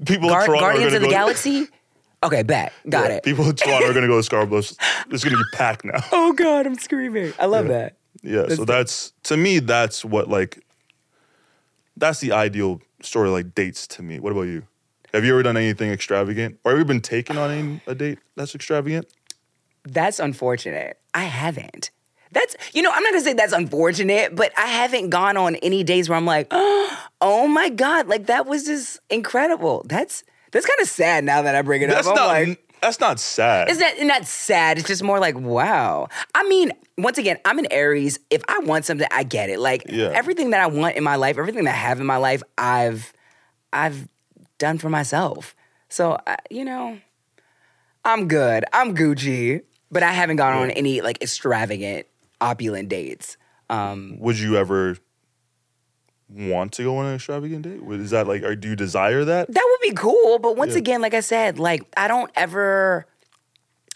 [0.06, 1.68] People Gar- in Toronto Guardians of the Galaxy?
[2.22, 2.72] Okay, bet.
[2.88, 3.24] Got Yeah, it.
[3.24, 4.58] People in Toronto are going to go to Scarborough.
[5.10, 6.02] It's going to be packed now.
[6.12, 7.32] oh, God, I'm screaming.
[7.38, 7.94] I love that.
[8.22, 10.64] Yeah, so that's to me that's what like
[11.96, 14.18] that's the ideal story like dates to me.
[14.18, 14.64] What about you?
[15.14, 16.58] Have you ever done anything extravagant?
[16.64, 19.06] Or have you been taken on any, a date that's extravagant?
[19.84, 20.98] That's unfortunate.
[21.14, 21.90] I haven't.
[22.30, 25.82] That's, you know, I'm not gonna say that's unfortunate, but I haven't gone on any
[25.82, 29.82] days where I'm like, oh my God, like that was just incredible.
[29.86, 32.12] That's, that's kind of sad now that I bring it That's up.
[32.12, 33.68] I'm not like, that's not sad.
[33.70, 34.78] It's not not sad.
[34.78, 36.08] It's just more like wow.
[36.34, 38.18] I mean, once again, I'm an Aries.
[38.30, 39.58] If I want something, I get it.
[39.58, 40.12] Like Yeah.
[40.14, 43.12] everything that I want in my life, everything that I have in my life, I've
[43.72, 44.08] I've
[44.58, 45.54] done for myself.
[45.88, 46.98] So I, you know,
[48.04, 48.64] I'm good.
[48.72, 52.06] I'm Gucci, but I haven't gone on any like extravagant,
[52.40, 53.36] opulent dates.
[53.70, 54.96] Um, Would you ever
[56.30, 57.80] want to go on an extravagant date?
[58.00, 59.52] Is that like or do you desire that?
[59.52, 60.78] that would be cool, but once Yeah.
[60.78, 63.06] again, like I said, like I don't ever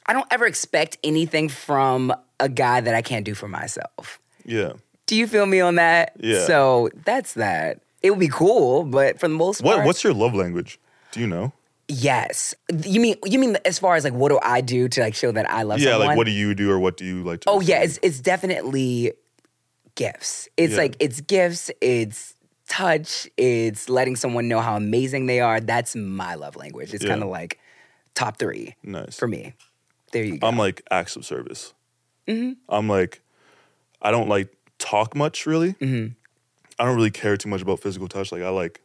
[0.07, 4.19] I don't ever expect anything from a guy that I can't do for myself.
[4.45, 4.73] Yeah.
[5.07, 6.13] Do you feel me on that?
[6.19, 6.45] Yeah.
[6.47, 7.81] So that's that.
[8.03, 10.79] It would be cool, but for the most part, what's your love language?
[11.13, 11.53] Do you know?
[11.89, 12.55] yes.
[12.85, 15.31] You mean you mean as far as like what do I do to like show
[15.33, 16.09] that I love yeah, someone?
[16.09, 18.21] like what do you do or what do you like to oh yeah, it's it's
[18.21, 19.13] definitely
[19.95, 20.49] gifts.
[20.57, 20.79] It's Yeah.
[20.79, 21.71] like it's gifts.
[21.81, 22.35] It's
[22.69, 23.29] touch.
[23.37, 25.61] It's letting someone know how amazing they are.
[25.61, 26.95] That's my love language.
[26.95, 27.11] It's Yeah.
[27.11, 27.59] kind of like
[28.15, 29.19] top three nice.
[29.19, 29.55] for me.
[30.13, 30.47] There you go.
[30.47, 31.75] I'm like acts of service.
[32.27, 32.53] Mm-hmm.
[32.69, 33.21] I'm like,
[34.01, 35.75] I don't like talk much really.
[35.75, 36.15] Mm-hmm.
[36.79, 38.33] I don't really care too much about physical touch.
[38.33, 38.81] Like I like,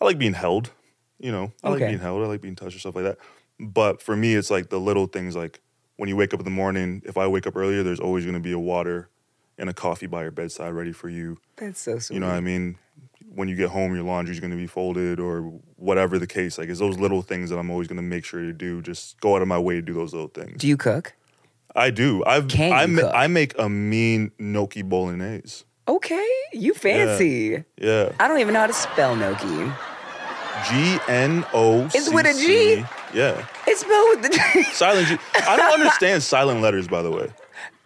[0.00, 0.70] I like being held.
[1.18, 2.22] You know, I like being held.
[2.22, 3.18] I like being touched and stuff like that.
[3.58, 5.34] But for me, it's like the little things.
[5.34, 5.60] Like
[5.96, 8.34] when you wake up in the morning, if I wake up earlier, there's always going
[8.34, 9.08] to be a water
[9.58, 11.38] and a coffee by your bedside ready for you.
[11.56, 12.16] that's so sweet.
[12.16, 12.76] You know what I mean?
[13.34, 15.40] When you get home, your laundry's going to be folded or
[15.76, 16.58] whatever the case.
[16.58, 18.82] Like it's those little things that I'm always going to make sure to do.
[18.82, 20.60] Just go out of my way to do those little things.
[20.60, 21.14] do you cook?
[21.74, 22.22] I do.
[22.24, 23.12] I've Can I, ma- cook?
[23.14, 25.64] I make a mean gnocchi bolognese.
[25.88, 27.64] Okay, you fancy.
[27.78, 28.12] Yeah.
[28.18, 29.72] I don't even know how to spell gnocchi.
[30.68, 31.84] G N O.
[31.94, 32.84] It's with a G?
[33.14, 33.46] Yeah.
[33.66, 34.62] It's spelled with the G.
[34.64, 35.18] Silent G.
[35.34, 37.28] I don't understand silent letters, by the way.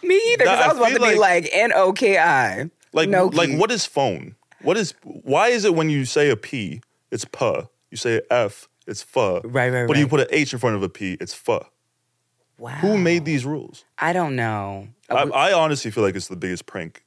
[0.02, 2.70] Me either, because I I was about to feel be like N O K I.
[2.92, 3.36] Like, Gnocchi.
[3.36, 4.34] like what is phone?
[4.62, 4.94] What is?
[5.02, 7.62] Why is it when you say a P, it's P?
[7.90, 9.42] You say F, it's F.
[9.44, 11.66] Right, right, But you put an H in front of a P, it's F.
[12.56, 12.70] Wow.
[12.76, 13.84] Who made these rules?
[13.98, 14.88] I don't know.
[15.08, 17.02] I, I honestly feel like it's the biggest prank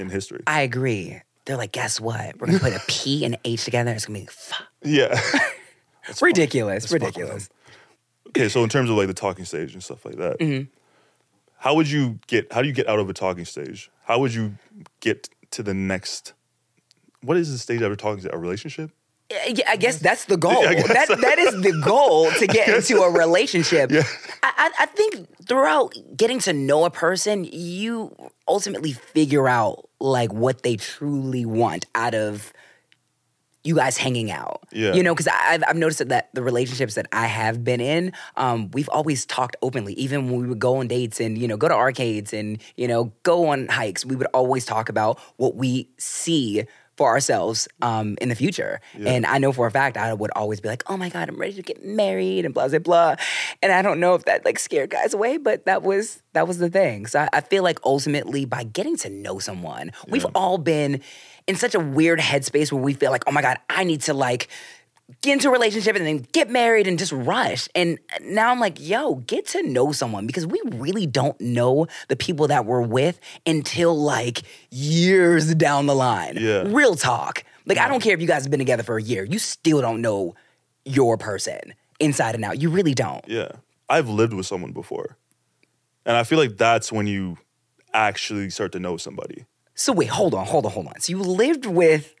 [0.00, 0.42] in history.
[0.46, 1.20] I agree.
[1.44, 2.38] They're like, guess what?
[2.40, 3.90] We're gonna put a P and an H together.
[3.92, 5.20] It's gonna be f- yeah.
[6.22, 7.48] ridiculous, fuck with ridiculous.
[8.28, 10.64] okay, so in terms of like the talking stage and stuff like that, Mm-hmm.
[11.58, 12.52] how would you get?
[12.52, 13.90] How do you get out of a talking stage?
[14.04, 14.56] How would you
[15.00, 16.32] get to the next?
[17.22, 18.32] What is the stage after talking stage?
[18.32, 18.90] A relationship?
[19.30, 20.62] Yeah, I guess that's the goal.
[20.62, 23.90] Guess That that is the goal to get into a relationship.
[23.92, 24.02] Yeah.
[24.42, 28.14] I, I, I think throughout getting to know a person, you
[28.48, 32.52] ultimately figure out like what they truly want out of
[33.62, 34.62] you guys hanging out.
[34.72, 34.94] Yeah.
[34.94, 38.70] You know, because I've, I've noticed that the relationships that I have been in, um,
[38.72, 39.92] we've always talked openly.
[39.94, 42.88] Even when we would go on dates and, you know, go to arcades and, you
[42.88, 46.64] know, go on hikes, we would always talk about what we see
[47.00, 48.78] for ourselves um, in the future.
[49.06, 51.38] And I know for a fact I would always be like, oh my God, I'm
[51.38, 53.16] ready to get married and blah, blah, blah.
[53.62, 56.58] And I don't know if that like scared guys away, but that was that was
[56.58, 57.06] the thing.
[57.06, 61.00] So I, I feel like ultimately by getting to know someone, we've all been
[61.46, 64.12] in such a weird headspace where we feel like, oh my God, I need to
[64.12, 64.48] like
[65.22, 67.68] get into a relationship and then get married and just rush.
[67.74, 72.16] And now I'm like, yo, get to know someone because we really don't know the
[72.16, 76.36] people that we're with until like years down the line.
[76.38, 76.64] Yeah.
[76.66, 77.44] Real talk.
[77.66, 79.80] Like, I don't care if you guys have been together for a year, you still
[79.80, 80.34] don't know
[80.84, 82.60] your person inside and out.
[82.60, 83.24] You really don't.
[83.28, 83.52] Yeah,
[83.88, 85.16] I've lived with someone before,
[86.04, 87.38] and I feel like that's when you
[87.92, 89.44] actually start to know somebody.
[89.74, 91.00] So, wait, hold on, hold on, hold on.
[91.00, 92.14] So, you lived with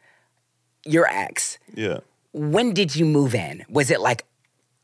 [0.84, 1.58] your ex.
[1.74, 2.00] Yeah.
[2.32, 3.64] When did you move in?
[3.68, 4.24] Was it like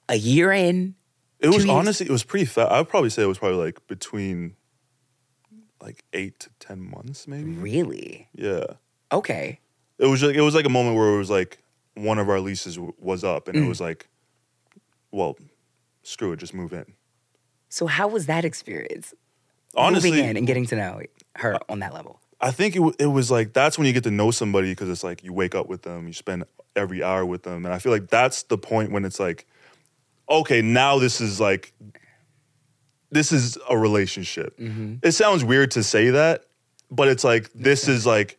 [0.09, 0.95] a year in?
[1.41, 1.69] It was years?
[1.69, 2.71] honestly, it was pretty fast.
[2.73, 4.57] I would probably say it was probably like between
[5.81, 7.51] like eight to ten months, maybe.
[7.53, 8.29] Really?
[8.35, 8.65] Yeah,
[9.13, 9.61] Okay.
[9.99, 11.59] it was like it was like a moment where it was like
[11.95, 13.55] one of our leases w- was up, Mm.
[13.55, 14.09] and it was like,
[15.13, 15.37] well,
[16.03, 16.87] screw it, just move in.
[17.69, 19.15] So how was that experience?
[19.75, 21.03] Honestly- moving in and getting to know
[21.37, 22.21] her on that level.
[22.41, 24.89] I think it, w- it was like that's when you get to know somebody because
[24.89, 27.79] it's like you wake up with them, you spend every hour with them, and I
[27.79, 29.47] feel like that's the point when it's like,
[30.29, 31.73] okay, now this is like,
[33.11, 34.59] this is a relationship.
[34.59, 34.97] Mm-hmm.
[35.03, 36.45] It sounds weird to say that,
[36.91, 38.39] but it's like this is like,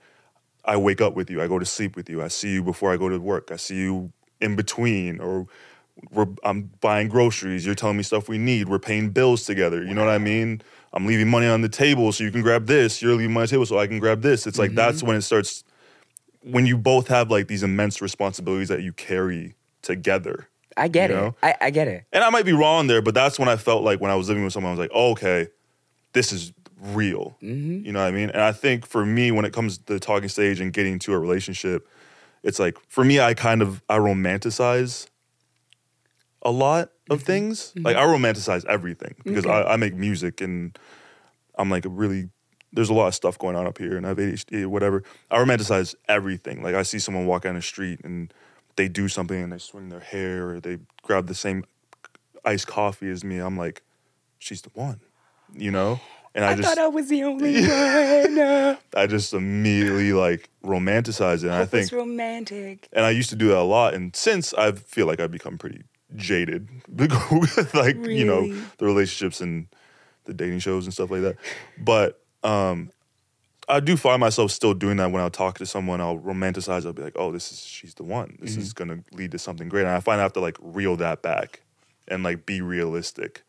[0.63, 2.93] I wake up with you, I go to sleep with you, I see you before
[2.93, 5.47] I go to work, I see you in between, or
[6.11, 9.83] we're I'm buying groceries, you're telling me stuff we need, we're paying bills together.
[9.83, 10.61] You know what I mean?
[10.97, 13.03] I'm leaving money on the table so you can grab this.
[13.03, 14.47] You're leaving money on the table so I can grab this.
[14.47, 14.77] It's like mm-hmm.
[14.77, 15.63] that's when it starts
[16.41, 20.49] when you both have like these immense responsibilities that you carry together.
[20.75, 21.13] I get it.
[21.13, 21.35] know?
[21.43, 22.05] I, I get it.
[22.11, 24.27] And I might be wrong there, but that's when I felt like when I was
[24.27, 25.49] living with someone, I was like, oh, okay,
[26.13, 27.37] this is real.
[27.43, 27.85] Mm-hmm.
[27.85, 28.31] You know what I mean?
[28.31, 31.13] And I think for me, when it comes to the talking stage and getting to
[31.13, 31.87] a relationship,
[32.41, 35.09] it's like for me, I kind of I romanticize
[36.41, 37.71] a lot of things.
[37.71, 37.85] Mm-hmm.
[37.85, 40.77] Like I romanticize everything because I, I make music and
[41.57, 42.29] I'm like a really
[42.73, 45.03] there's a lot of stuff going on up here and I have ADHD whatever.
[45.31, 46.61] I romanticize everything.
[46.61, 48.33] Like I see someone walk down the street and
[48.75, 51.63] they do something and they swing their hair or they grab the same
[52.45, 53.37] iced coffee as me.
[53.39, 53.83] I'm like,
[54.39, 54.99] she's the one,
[55.53, 55.99] you know.
[56.35, 58.77] And I, I, just thought I was the only one.
[58.95, 61.45] I just immediately like romanticize it.
[61.45, 62.87] And I Hope it's think romantic.
[62.93, 63.95] and I used to do that a lot.
[63.95, 65.81] And since I feel like I've become pretty
[66.15, 68.47] jaded with like, you know,
[68.77, 69.67] the relationships and
[70.25, 71.37] the dating shows and stuff like that.
[71.77, 72.91] But um
[73.69, 76.93] I do find myself still doing that when I'll talk to someone, I'll romanticize, I'll
[76.93, 78.37] be like, oh, this is she's the one.
[78.41, 79.81] This is gonna lead to something great.
[79.81, 81.61] And I find I have to like reel that back
[82.07, 83.43] and like be realistic.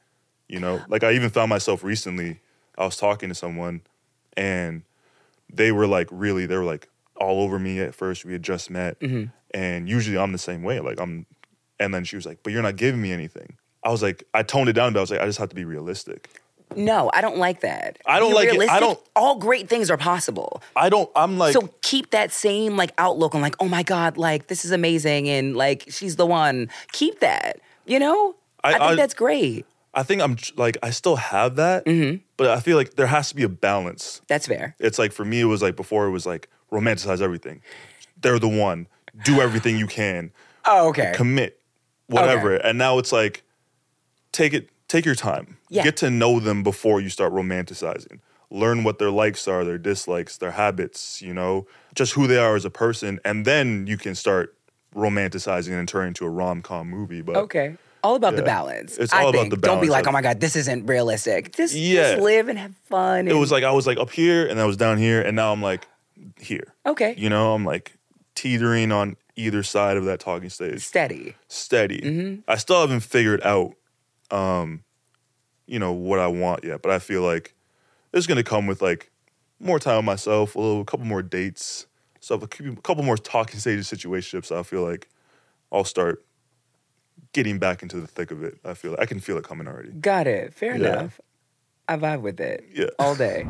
[0.49, 0.83] You know?
[0.89, 2.41] Like I even found myself recently,
[2.77, 3.83] I was talking to someone
[4.37, 4.83] and
[5.53, 8.71] they were like really they were like all over me at first we had just
[8.71, 8.97] met
[9.53, 11.27] and usually i'm the same way like i'm
[11.81, 14.43] and then she was like but you're not giving me anything i was like i
[14.43, 16.29] toned it down but i was like i just have to be realistic
[16.77, 17.99] No, I don't like that.
[18.05, 18.61] I don't like it.
[18.69, 20.63] I don't- All great things are possible.
[20.77, 24.19] i don't i'm like so keep that same like outlook on like, oh my god,
[24.19, 26.69] like this is amazing and like she's the one.
[26.93, 27.61] Keep that.
[27.87, 29.65] You know, I, I- think I- that's great.
[29.95, 32.19] i think i'm like i still have that mm-hmm.
[32.37, 34.75] but i feel like there has to be a balance That's fair.
[34.79, 37.63] it's like for me it was like before it was like romanticize everything
[38.21, 38.87] they're the one
[39.25, 40.31] do everything you can
[40.67, 41.13] Oh, okay.
[41.15, 41.58] commit
[42.09, 43.43] whatever and now it's like
[44.33, 45.83] take it take your time Yeah.
[45.85, 50.39] get to know them before you start romanticizing learn what their likes are their dislikes
[50.39, 54.15] their habits you know just who they are as a person and then you can
[54.15, 54.57] start
[54.95, 57.77] romanticizing and turn into a rom-com movie but okay.
[58.01, 58.97] All about the balance.
[58.97, 59.51] It's I all about think.
[59.55, 61.57] the Don't be like, oh my god, this isn't realistic.
[61.57, 62.13] Just, Yeah.
[62.13, 63.27] just live and have fun.
[63.27, 65.53] it was like i was like up here and i was down here and now
[65.53, 65.87] i'm like
[66.39, 67.15] here okay.
[67.19, 67.93] you know i'm like
[68.37, 71.35] teetering on either side of that talking stage Steady.
[71.47, 72.01] steady.
[72.01, 72.41] Mm-hmm.
[72.49, 73.75] I still haven't figured out,
[74.31, 74.83] um,
[75.67, 77.55] you know, what I want yet, but I feel like
[78.13, 79.11] it's gonna come with like
[79.61, 81.87] more time with myself, a little, a couple more dates,
[82.21, 84.51] stuff, a cou- a couple more talking stages, situationships.
[84.55, 85.09] I feel like
[85.71, 86.25] I'll start
[87.33, 88.59] getting back into the thick of it.
[88.65, 89.91] I feel I can feel it coming already.
[89.91, 90.55] Got it.
[90.55, 90.99] Fair Yeah.
[91.01, 91.21] enough.
[91.87, 92.65] I vibe with it.
[92.75, 92.87] Yeah.
[92.99, 93.45] All day.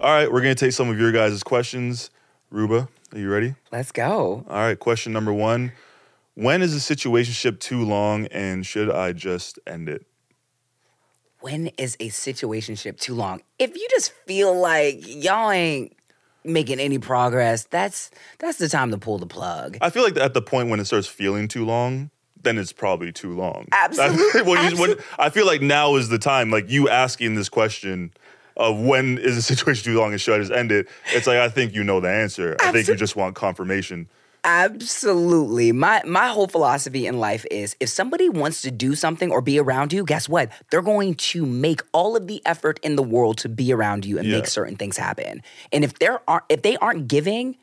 [0.00, 2.10] All right, we're gonna take some of your guys' questions.
[2.50, 3.54] Ruba, are you ready?
[3.70, 4.44] Let's go.
[4.48, 5.72] All right, question number one:
[6.34, 10.06] When is a situationship too long, and should I just end it?
[11.42, 13.42] when is a situationship too long?
[13.58, 15.94] If you just feel like y'all ain't
[16.44, 19.76] making any progress, that's that's the time to pull the plug.
[19.80, 22.10] I feel like at the point when it starts feeling too long,
[22.40, 23.66] then it's probably too long.
[23.72, 27.48] Absolute- when you, when, I feel like now is the time, like you asking this
[27.48, 28.12] question
[28.56, 30.88] of when is a situation too long and should I just end it?
[31.12, 32.56] It's like I think you know the answer.
[32.60, 34.08] I think you just want confirmation.
[34.44, 35.70] Absolutely.
[35.72, 39.58] My my whole philosophy in life is if somebody wants to do something or be
[39.58, 40.50] around you, guess what?
[40.70, 44.18] They're going to make all of the effort in the world to be around you
[44.18, 44.36] and Yeah.
[44.36, 45.42] make certain things happen.
[45.72, 47.56] And if there aren't if they aren't giving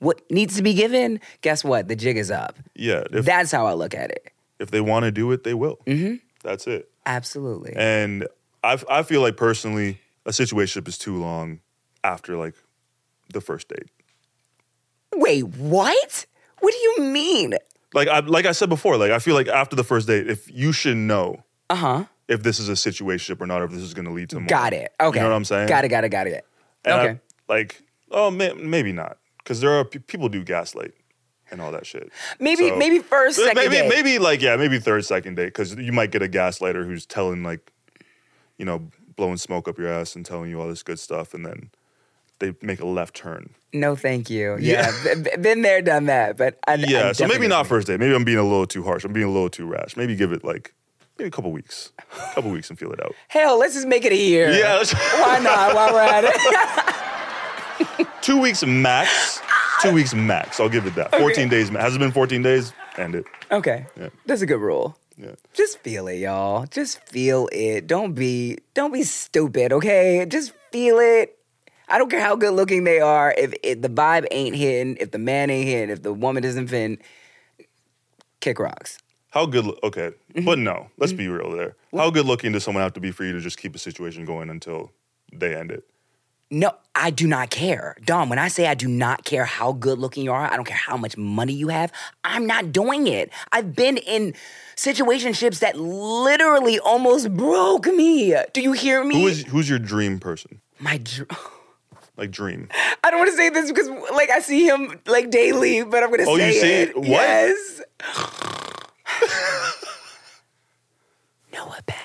[0.00, 1.88] what needs to be given, guess what?
[1.88, 2.56] The jig is up.
[2.74, 4.30] Yeah, if That's how I look at it.
[4.58, 5.78] if they want to do it, they will.
[5.86, 6.16] Mm-hmm.
[6.42, 6.90] That's it.
[7.06, 7.72] Absolutely.
[7.76, 8.26] And
[8.62, 11.60] I I feel like personally, a situationship is too long
[12.04, 12.54] after like
[13.32, 13.88] the first date.
[15.14, 16.26] Wait, what?
[16.60, 17.54] What do you mean?
[17.94, 20.50] Like I like I said before, like I feel like after the first date, if
[20.52, 22.04] you should know Uh huh.
[22.28, 24.40] if this is a situationship or not, or if this is going to lead to
[24.40, 24.46] more.
[24.48, 24.92] Got it.
[25.00, 25.18] Okay.
[25.18, 25.68] You know what I'm saying?
[25.68, 25.88] Got it.
[25.88, 26.10] Got it.
[26.10, 26.44] Got it.
[26.84, 27.20] And I- okay.
[27.48, 30.92] like, oh, may, maybe not, because there are pe- people do gaslight
[31.50, 32.10] and all that shit.
[32.38, 33.88] maybe So- maybe first second maybe date.
[33.88, 37.42] maybe like yeah, maybe third second date, because you might get a gaslighter who's telling
[37.42, 37.72] like,
[38.58, 41.44] you know, blowing smoke up your ass and telling you all this good stuff, and
[41.44, 41.68] then
[42.38, 43.50] they make a left turn.
[43.74, 44.56] No, thank you.
[44.58, 46.38] Yeah, b- been there, done that.
[46.38, 47.96] But I, Yeah, so maybe not first day.
[47.98, 49.04] Maybe I'm being a little too harsh.
[49.04, 49.96] I'm being a little too rash.
[49.96, 50.72] Maybe give it like
[51.18, 53.12] maybe a couple weeks, a couple weeks and feel it out.
[53.28, 54.50] Hell, let's just make it a year.
[54.50, 58.06] Yeah, let's- Why not while we're at it?
[58.22, 59.42] two weeks max.
[59.82, 60.58] Two weeks max.
[60.60, 61.12] I'll give it that.
[61.14, 61.70] 14 days.
[61.70, 62.72] ma- Has it been 14 days?
[62.96, 63.24] End it.
[63.50, 63.86] okay.
[63.98, 64.08] Yeah.
[64.26, 64.96] That's a good rule.
[65.20, 65.34] Yeah.
[65.52, 66.66] Just feel it, y'all.
[66.66, 67.86] Just feel it.
[67.88, 70.24] Don't be don't be stupid, okay?
[70.28, 71.36] Just feel it.
[71.88, 73.34] I don't care how good looking they are.
[73.36, 76.68] If, if the vibe ain't hitting, if the man ain't hitting, if the woman isn't
[76.68, 76.98] fin,
[78.40, 78.98] kick rocks.
[79.30, 79.66] How good?
[79.66, 80.44] lo- Okay, Mm-hmm.
[80.44, 80.88] but no.
[80.98, 81.74] Let's be real there.
[81.94, 84.24] How good looking does someone have to be for you to just keep a situation
[84.24, 84.92] going until
[85.32, 85.84] they end it?
[86.50, 87.94] No, I do not care.
[88.06, 90.64] Dom, when I say I do not care how good looking you are, I don't
[90.64, 91.92] care how much money you have,
[92.24, 93.30] I'm not doing it.
[93.52, 94.32] I've been in
[94.74, 98.34] situationships that literally almost broke me.
[98.54, 99.20] Do you hear me?
[99.20, 100.60] Who is who's your dream person?
[100.78, 101.28] my dr-
[102.16, 102.68] Like dream.
[103.04, 106.10] I don't want to say this because like I see him like daily, but I'm
[106.10, 106.88] gonna Oh, you say see it.
[106.90, 106.96] it?
[106.96, 107.06] What?
[107.06, 107.80] Yes.
[111.52, 111.97] Noah Beck.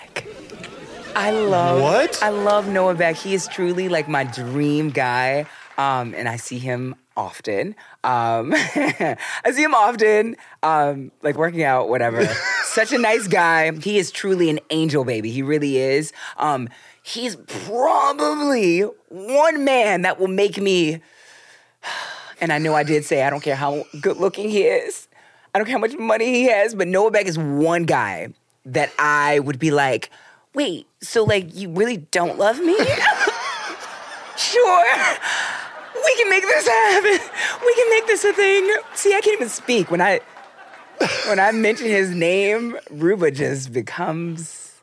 [1.16, 2.22] I love What?
[2.22, 3.16] I love Noah Beck.
[3.16, 5.45] He is truly like my dream guy.
[5.78, 7.76] Um, and I see him often.
[8.03, 9.18] Um, I
[9.51, 12.26] see him often, um, like working out, whatever.
[12.64, 13.72] Such a nice guy.
[13.72, 15.32] He is truly an angel baby.
[15.32, 16.14] He really is.
[16.38, 16.70] Um,
[17.01, 21.01] he's probably one man that will make me
[22.41, 25.07] and I know I did say I don't care how good looking he is.
[25.53, 28.34] I don't care how much money he has, but Noah Beck is one guy
[28.66, 30.09] that I would be like,
[30.53, 32.75] wait, so like you really don't love me?
[34.37, 34.93] sure.
[35.95, 37.19] We can make this happen.
[37.65, 38.75] We can make this a thing.
[38.95, 39.91] See, I can't even speak.
[39.91, 40.21] When I
[41.27, 44.73] when I mention his name, Ruba just becomes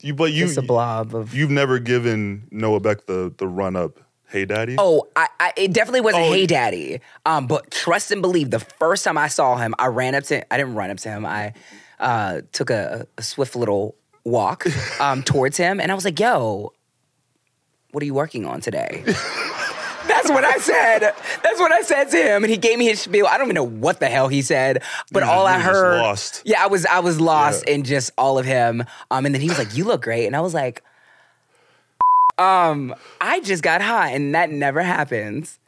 [0.00, 3.76] You, but you just a blob of you've never given Noah Beck the the run
[3.76, 4.00] up.
[4.28, 4.74] Hey, daddy.
[4.78, 6.32] Oh, I, I it definitely wasn't Oh.
[6.32, 7.00] Hey Daddy.
[7.24, 10.52] Um, but trust and believe, the first time I saw him, I ran up to
[10.52, 11.24] I didn't run up to him.
[11.24, 11.52] I
[12.00, 13.94] uh, took a, a swift little
[14.24, 14.66] walk
[15.00, 16.72] um, towards him, and I was like, "Yo,
[17.92, 19.02] what are you working on today?"
[20.06, 21.00] That's what I said.
[21.42, 23.26] That's what I said to him, and he gave me his spiel.
[23.26, 25.64] I don't even know what the hell he said, but You all I you were
[25.64, 26.42] just heard, lost.
[26.44, 27.74] yeah, I was I was lost Yeah.
[27.74, 28.84] in just all of him.
[29.10, 30.82] Um, and then he was like, "You look great," and I was like,
[32.38, 35.58] "Um, I just got hot, and that never happens."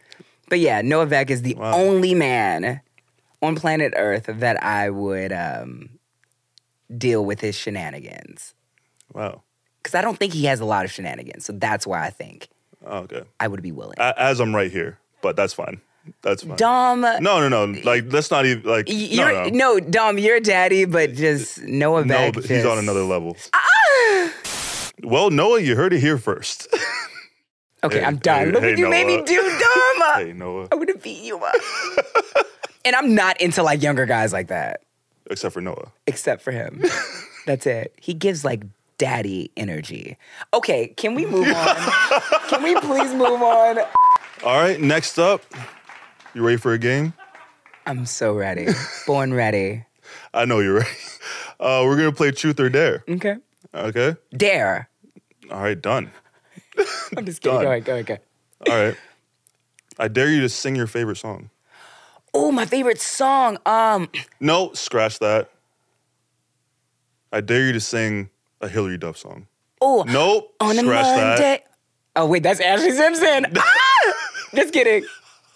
[0.48, 1.72] But yeah, Noah Beck is the Wow.
[1.74, 2.80] only man
[3.42, 5.88] on planet Earth that I would um,
[6.97, 8.55] deal with his shenanigans
[9.12, 9.43] Wow.
[9.82, 11.45] because I don't think he has a lot of shenanigans.
[11.45, 12.49] So that's why I think
[12.84, 13.22] Oh, okay.
[13.41, 13.97] I would be willing.
[13.99, 15.80] A- As I'm right here, but that's fine.
[16.22, 16.57] That's fine.
[16.57, 17.64] Dom, No, no, no.
[17.82, 18.87] Like let's not even like.
[18.89, 19.49] No, You're no.
[19.49, 22.34] no, Dom, you're daddy, but just Noah No, Beck.
[22.34, 23.37] but he's just- on another level.
[23.53, 24.32] Ah!
[25.03, 26.68] Well, Noah, you heard it here first.
[27.84, 28.47] Okay, Hey, I'm done.
[28.47, 29.26] hey, Look hey, what you made me Noah.
[29.26, 30.12] do, Dom.
[30.26, 30.68] hey, Noah.
[30.72, 31.55] I would have beat you up.
[32.84, 34.80] and I'm not into like younger guys like that,
[35.31, 35.93] Except for Noah.
[36.07, 36.83] except for him.
[37.47, 37.95] That's it.
[38.01, 38.62] He gives like
[38.99, 40.16] daddy energy.
[40.55, 41.77] Okay, can we move on?
[42.49, 43.79] can we please move on?
[44.45, 45.43] All right, next up.
[46.35, 47.12] You ready for a game?
[47.87, 48.66] I'm so ready.
[49.07, 49.85] Born ready.
[50.35, 50.91] I know you're ready.
[51.59, 53.05] Uh, we're gonna play Truth or Dare.
[53.09, 53.37] Okay.
[53.74, 54.16] Okay.
[54.37, 54.89] Dare.
[55.51, 56.11] All right, done.
[57.16, 57.61] I'm just kidding.
[57.61, 57.64] Done.
[57.64, 58.22] Go ahead, go ahead, go ahead.
[58.68, 58.97] All right.
[59.99, 61.51] I dare you to sing your favorite song.
[62.39, 63.59] Oh, my favorite song.
[63.66, 64.09] Um,
[64.41, 65.51] No, scratch that.
[67.32, 68.30] I dare you to sing
[68.61, 69.47] a Hilary Duff song.
[69.80, 70.55] oh, Nope.
[70.61, 71.37] on a scratch Monday.
[71.39, 71.62] that.
[72.18, 73.47] Oh wait, that's Ashlee Simpson.
[73.59, 74.12] ah!
[74.55, 75.05] Just kidding.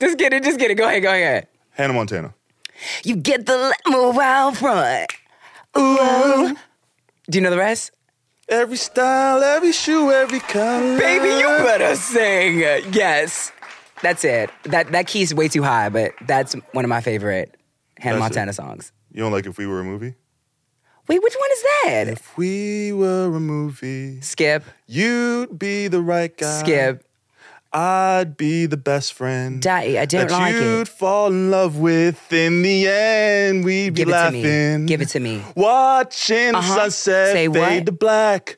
[0.01, 0.43] Just kidding.
[0.43, 0.77] Just kidding.
[0.77, 1.03] Go ahead.
[1.03, 1.47] Go ahead.
[1.71, 2.35] Hannah Montana.
[3.05, 5.11] You get the move out front.
[5.79, 6.55] Ooh.
[7.31, 7.93] Do you know the rest?
[8.49, 10.99] Every style, every shoe, every color.
[10.99, 12.59] Baby, you better sing.
[12.93, 13.53] Yes.
[14.03, 14.51] That's it.
[14.65, 17.57] That that key's way too high, but that's one of my favorite
[17.99, 18.39] Hannah That's it.
[18.39, 18.93] Montana songs.
[19.13, 20.15] You don't like if we were a movie?
[21.09, 22.09] Wait, which one is that?
[22.09, 24.65] If we were a movie, Skip.
[24.87, 26.61] you'd be the right guy.
[26.61, 27.05] Skip.
[27.73, 29.61] I'd be the best friend.
[29.63, 30.01] Die.
[30.01, 30.89] I don't that like you'd it.
[30.89, 32.33] fall in love with.
[32.33, 34.81] In the end, we'd Give be it to laughing.
[34.83, 34.87] me.
[34.89, 35.43] Give it to me.
[35.55, 36.75] Watching Uh-huh.
[36.75, 37.87] the sunset Say fade what?
[37.87, 38.57] to black.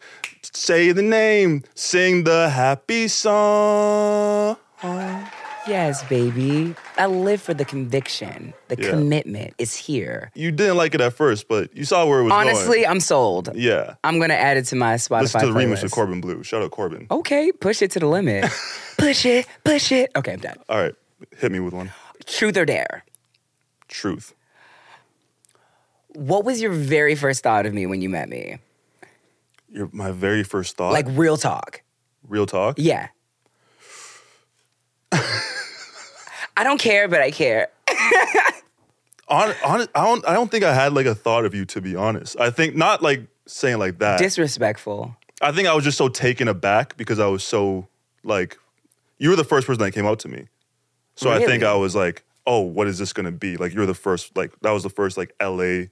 [0.55, 1.63] Say the name.
[1.75, 4.57] Sing the happy song.
[4.83, 5.25] Uh,
[5.67, 6.75] yes, baby.
[6.97, 8.53] I live for the conviction.
[8.69, 8.91] The Yeah.
[8.91, 10.31] commitment is here.
[10.35, 12.49] You didn't like it at first, but you saw where it was going.
[12.49, 13.51] Honestly, I'm sold.
[13.55, 13.95] Yeah.
[14.03, 16.43] I'm gonna add it to my Spotify Listen to the remix with Corbin Bleu.
[16.43, 17.07] Shout out Corbin.
[17.11, 18.51] Okay, push it to the limit.
[18.99, 20.11] push it, push it.
[20.17, 20.57] Okay, I'm done.
[20.69, 20.95] All right.
[21.39, 21.93] Hit me with one.
[22.27, 23.05] Truth or dare?
[23.89, 24.35] Truth.
[26.15, 28.59] What was your very first thought of me when you met me?
[29.71, 30.93] Your, my very first thought.
[30.93, 31.83] Like real talk.
[32.29, 32.77] real talk.
[32.79, 33.09] Yeah.
[36.57, 37.69] I don't care, but I care.
[39.29, 40.29] On, on, I don't.
[40.29, 42.39] I don't think I had like a thought of you to be honest.
[42.39, 44.19] I think not like saying like that.
[44.19, 45.17] Disrespectful.
[45.41, 47.89] I think I was just so taken aback because I was so
[48.25, 48.59] like,
[49.19, 50.49] you were the first person that came out to me.
[51.15, 53.57] So I think I was like, oh, what is this gonna be?
[53.57, 55.85] Like you're the first, like that was the first like LA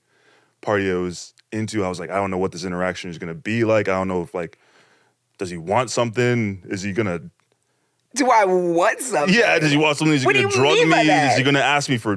[0.61, 1.85] party I was into.
[1.85, 3.89] I was like, I don't know what this interaction is gonna be like.
[3.89, 4.59] I don't know if like,
[5.39, 6.63] does he want something?
[6.67, 7.23] Is he gonna
[8.15, 9.35] Do I want something?
[9.35, 10.15] Yeah, does he want something?
[10.15, 11.11] Is What do gonna you drug mean me?
[11.29, 12.17] Is he gonna ask me for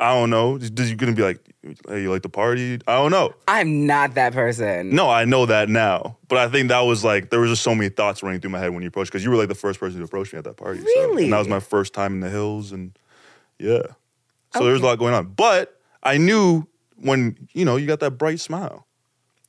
[0.00, 0.56] I don't know.
[0.56, 1.40] Is he gonna be like,
[1.88, 2.78] hey, you like the party?
[2.86, 3.34] I don't know.
[3.46, 4.94] I'm not that person.
[4.94, 6.16] No, I know that now.
[6.28, 8.58] But I think that was like there was just so many thoughts running through my
[8.60, 10.44] head when you approached because you were like the first person to approach me at
[10.44, 10.80] that party.
[10.80, 11.24] so- Really?
[11.24, 12.98] and that was my first time in the hills and
[13.58, 13.82] yeah.
[14.54, 15.26] So there was a lot going on.
[15.26, 16.66] But I knew
[16.96, 18.86] when, you know, you got that bright smile.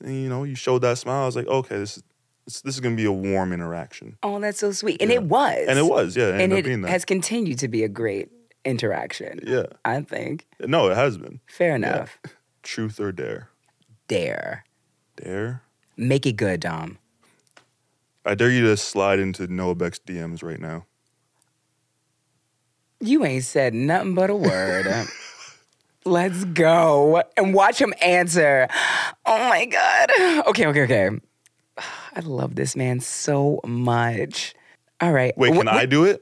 [0.04, 1.24] And you know, you showed that smile.
[1.24, 2.04] I was like, okay, this is
[2.46, 4.18] this, is gonna be a warm interaction.
[4.24, 5.02] Oh, that's so sweet.
[5.02, 5.18] And Yeah.
[5.18, 5.66] it was.
[5.68, 6.30] And it was, yeah.
[6.30, 8.30] It And it has continued to be a great
[8.66, 9.39] interaction.
[9.46, 9.66] yeah.
[9.86, 10.48] I think.
[10.60, 11.39] No, it has been.
[11.48, 12.18] Fair enough.
[12.64, 13.50] Truth or dare.
[14.08, 14.66] Dare.
[15.16, 15.62] Dare?
[15.98, 16.98] Make it good, Dom.
[18.26, 20.86] I dare you to slide into Noah Beck's DMs right now.
[23.00, 24.86] You ain't said nothing but a word.
[26.06, 28.68] Let's go and watch him answer.
[29.26, 30.10] Oh my God.
[30.48, 31.10] Okay, okay, okay.
[32.16, 34.53] I love this man so much.
[34.99, 35.38] All right.
[35.38, 36.22] Wait, can Wh- I do it?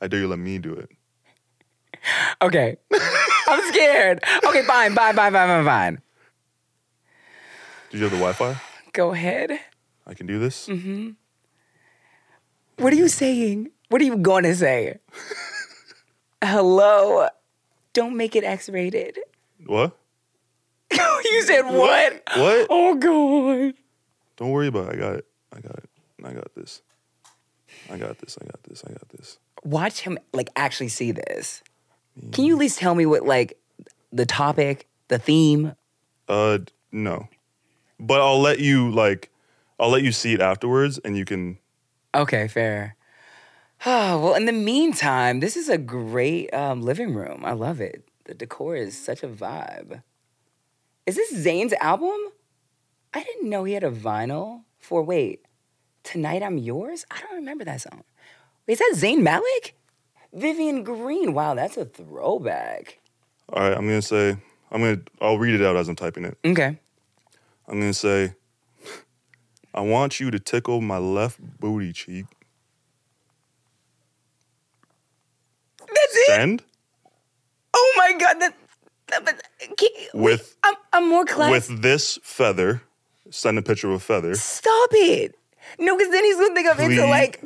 [0.00, 0.90] I dare you let me do it.
[2.42, 2.76] Okay.
[3.48, 4.22] I'm scared.
[4.44, 6.02] Okay, fine, fine, fine, fine, fine, fine.
[7.90, 8.60] Did you have the Wi-Fi?
[8.92, 9.58] Go ahead.
[10.06, 10.68] I can do this.
[10.68, 11.10] Mm-hmm.
[12.78, 13.70] What are you saying?
[13.88, 14.98] What are you going to say?
[16.44, 17.28] Hello.
[17.92, 19.18] Don't make it X rated.
[19.66, 19.96] What?
[20.92, 22.22] you said what?
[22.36, 22.66] What?
[22.70, 23.74] Oh, God.
[24.38, 24.96] Don't worry about it.
[24.96, 25.26] I got it.
[25.52, 25.90] I got it.
[26.24, 26.80] I got this.
[27.90, 28.38] I got this.
[28.40, 28.84] I got this.
[28.86, 29.38] I got this.
[29.64, 31.62] Watch him, like, actually see this.
[32.32, 33.58] Can you at least tell me what, like,
[34.12, 35.74] the topic, the theme?
[36.28, 36.58] Uh,
[36.92, 37.28] no.
[37.98, 39.30] But I'll let you like,
[39.80, 41.58] I'll let you see it afterwards, and you can.
[42.14, 42.96] Okay, fair.
[43.84, 47.44] Oh, well, in the meantime, this is a great um, living room.
[47.44, 48.08] I love it.
[48.24, 50.02] The decor is such a vibe.
[51.06, 52.16] Is this Zayn's album?
[53.14, 55.44] I didn't know he had a vinyl for, wait,
[56.08, 57.04] Tonight I'm Yours?
[57.10, 58.02] I don't remember that song.
[58.66, 59.74] Wait, is that Zayn Malik?
[60.32, 61.34] Vivian Green.
[61.34, 62.98] Wow, that's a throwback.
[63.52, 64.38] All right, I'm gonna say.
[64.70, 65.00] I'm gonna.
[65.20, 66.38] I'll read it out as I'm typing it.
[66.42, 66.78] Okay.
[67.66, 68.32] I'm gonna say.
[69.74, 72.24] I want you to tickle my left booty cheek.
[75.80, 76.26] That's it?
[76.26, 76.62] Send
[77.74, 78.40] Oh my God.
[78.40, 78.54] That,
[79.08, 79.42] that, but,
[79.76, 81.50] can- with I'm, I'm more class.
[81.50, 82.80] with this feather.
[83.30, 84.34] Send a picture of a feather.
[84.34, 85.34] Stop it.
[85.78, 87.10] No, because then he's gonna think I'm into Please.
[87.10, 87.42] like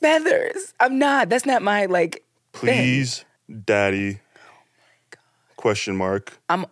[0.00, 0.74] feathers.
[0.80, 1.28] I'm not.
[1.28, 2.24] That's not my like.
[2.52, 3.24] Please,
[3.64, 4.20] daddy.
[4.20, 5.18] Oh
[5.56, 6.38] Question mark.
[6.48, 6.66] I'm.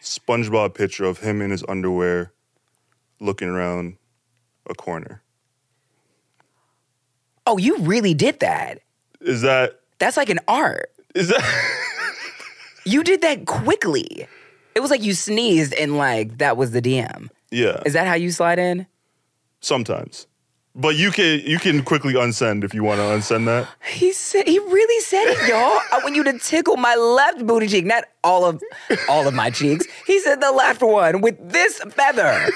[0.00, 2.32] SpongeBob picture of him in his underwear,
[3.18, 3.96] looking around
[4.70, 5.20] a corner.
[7.46, 8.80] Oh, you really did that.
[9.20, 9.80] Is that?
[9.98, 10.90] That's like an art.
[11.14, 11.42] Is that?
[12.84, 14.28] You did that quickly.
[14.76, 17.30] It was like you sneezed and like that was the DM.
[17.50, 17.82] Yeah.
[17.84, 18.86] Is that how you slide in?
[19.60, 20.26] Sometimes,
[20.74, 23.68] but you can you can quickly unsend if you want to unsend that.
[23.90, 25.80] He said he really said it, y'all.
[25.92, 28.62] I want you to tickle my left booty cheek, not all of
[29.08, 29.86] all of my cheeks.
[30.06, 32.48] He said the left one with this feather.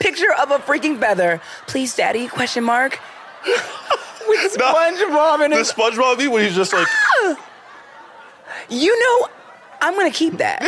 [0.00, 1.40] Picture of a freaking feather.
[1.66, 2.98] Please, daddy, question mark.
[4.28, 6.86] with No, SpongeBob in The his SpongeBob beat when he's just like,
[8.68, 9.28] You know,
[9.80, 10.60] I'm gonna keep that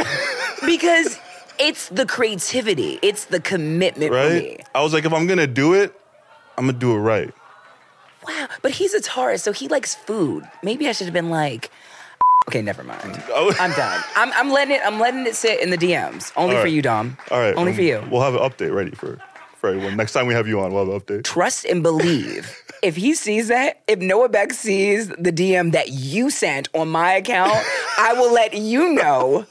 [0.67, 1.19] because
[1.59, 4.57] it's the creativity, it's the commitment for me.
[4.57, 4.69] right?
[4.75, 5.99] I was like, if I'm gonna do it,
[6.59, 7.33] I'm gonna do it right.
[8.27, 10.45] Wow, but he's a Taurus, so he likes food.
[10.63, 11.71] Maybe I should have been like,
[12.49, 13.23] okay, never mind.
[13.29, 13.55] Oh.
[13.61, 14.03] I'm done.
[14.17, 14.83] I'm, I'm letting it.
[14.85, 16.33] I'm letting it sit in the DMs.
[16.37, 17.17] Only All for you, Dom.
[17.31, 18.03] All right, Only um, for you.
[18.11, 19.21] We'll have an update ready for
[19.57, 19.97] for everyone.
[19.97, 21.25] Next time we have you on, we'll have an update.
[21.25, 22.63] Trust and believe.
[22.83, 27.13] if he sees that, if Noah Beck sees the DM that you sent on my
[27.13, 27.53] account,
[27.99, 29.47] I will let you know.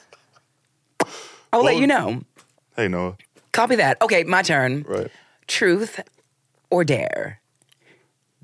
[1.56, 2.22] I will let you know.
[2.76, 3.16] Hey Noah,
[3.53, 4.01] Copy that.
[4.01, 4.84] Okay, my turn.
[4.86, 5.10] right?
[5.47, 6.01] Truth
[6.70, 7.39] or dare?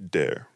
[0.09, 0.47] Dare.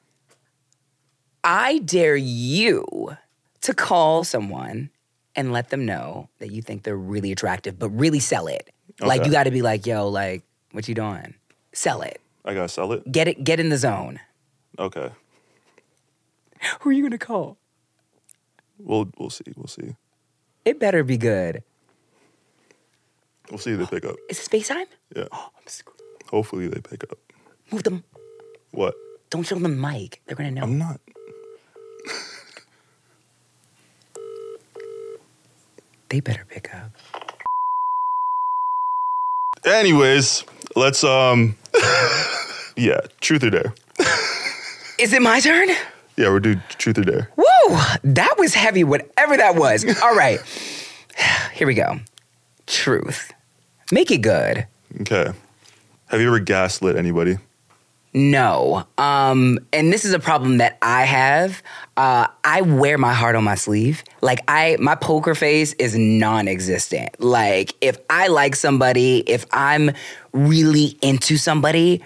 [1.43, 3.17] I dare you
[3.61, 4.89] to call someone
[5.35, 8.69] and let them know that you think they're really attractive, but really sell it.
[9.01, 11.33] Like you got to be like, "Yo, like, what you doing?
[11.73, 12.21] Sell it.
[12.45, 13.11] I gotta sell it.
[13.11, 13.43] Get it.
[13.43, 14.21] Get in the zone."
[14.79, 15.09] Okay.
[16.79, 17.57] Who are you gonna call?
[18.79, 19.43] We'll we'll see.
[19.57, 19.97] We'll see.
[20.63, 21.61] It better be good.
[23.49, 24.15] We'll see if they pick up.
[24.29, 24.85] Is it FaceTime?
[25.15, 25.27] Yeah.
[25.31, 25.95] Oh, I'm screwed.
[26.29, 27.17] Hopefully they pick up.
[27.71, 28.03] Move them.
[28.71, 28.95] What?
[29.29, 30.21] Don't show them the mic.
[30.25, 30.63] They're gonna know.
[30.63, 30.99] I'm not.
[36.09, 36.91] they better pick up.
[39.65, 40.43] Anyways,
[40.75, 41.55] let's um
[42.75, 43.73] yeah, truth or dare.
[44.99, 45.69] Is it my turn?
[46.17, 47.29] Yeah, we're doing truth or dare.
[47.35, 47.43] Woo!
[48.03, 49.83] That was heavy, whatever that was.
[50.01, 50.39] All right.
[51.53, 51.99] Here we go.
[52.67, 53.33] Truth.
[53.91, 54.67] Make it good.
[55.01, 55.31] Okay.
[56.07, 57.37] Have you ever gaslit anybody?
[58.13, 58.87] No.
[58.97, 61.61] Um, and this is a problem that I have.
[61.97, 64.05] Uh, I wear my heart on my sleeve.
[64.21, 67.19] Like I my poker face is non-existent.
[67.19, 69.91] Like if I like somebody, if I'm
[70.31, 72.01] really into somebody,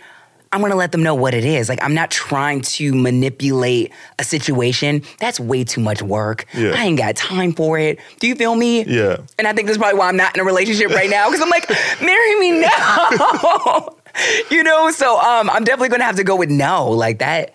[0.52, 1.70] I'm gonna let them know what it is.
[1.70, 5.04] Like I'm not trying to manipulate a situation.
[5.20, 6.45] That's way too much work.
[6.56, 6.72] Yeah.
[6.76, 8.00] I ain't got time for it.
[8.20, 8.84] Do you feel me?
[8.84, 9.18] Yeah.
[9.38, 11.50] And I think that's probably why I'm not in a relationship right now because I'm
[11.50, 11.70] like,
[12.02, 13.95] marry me now.
[14.50, 16.89] you know, so um, I'm definitely gonna have to go with no.
[16.89, 17.54] Like that,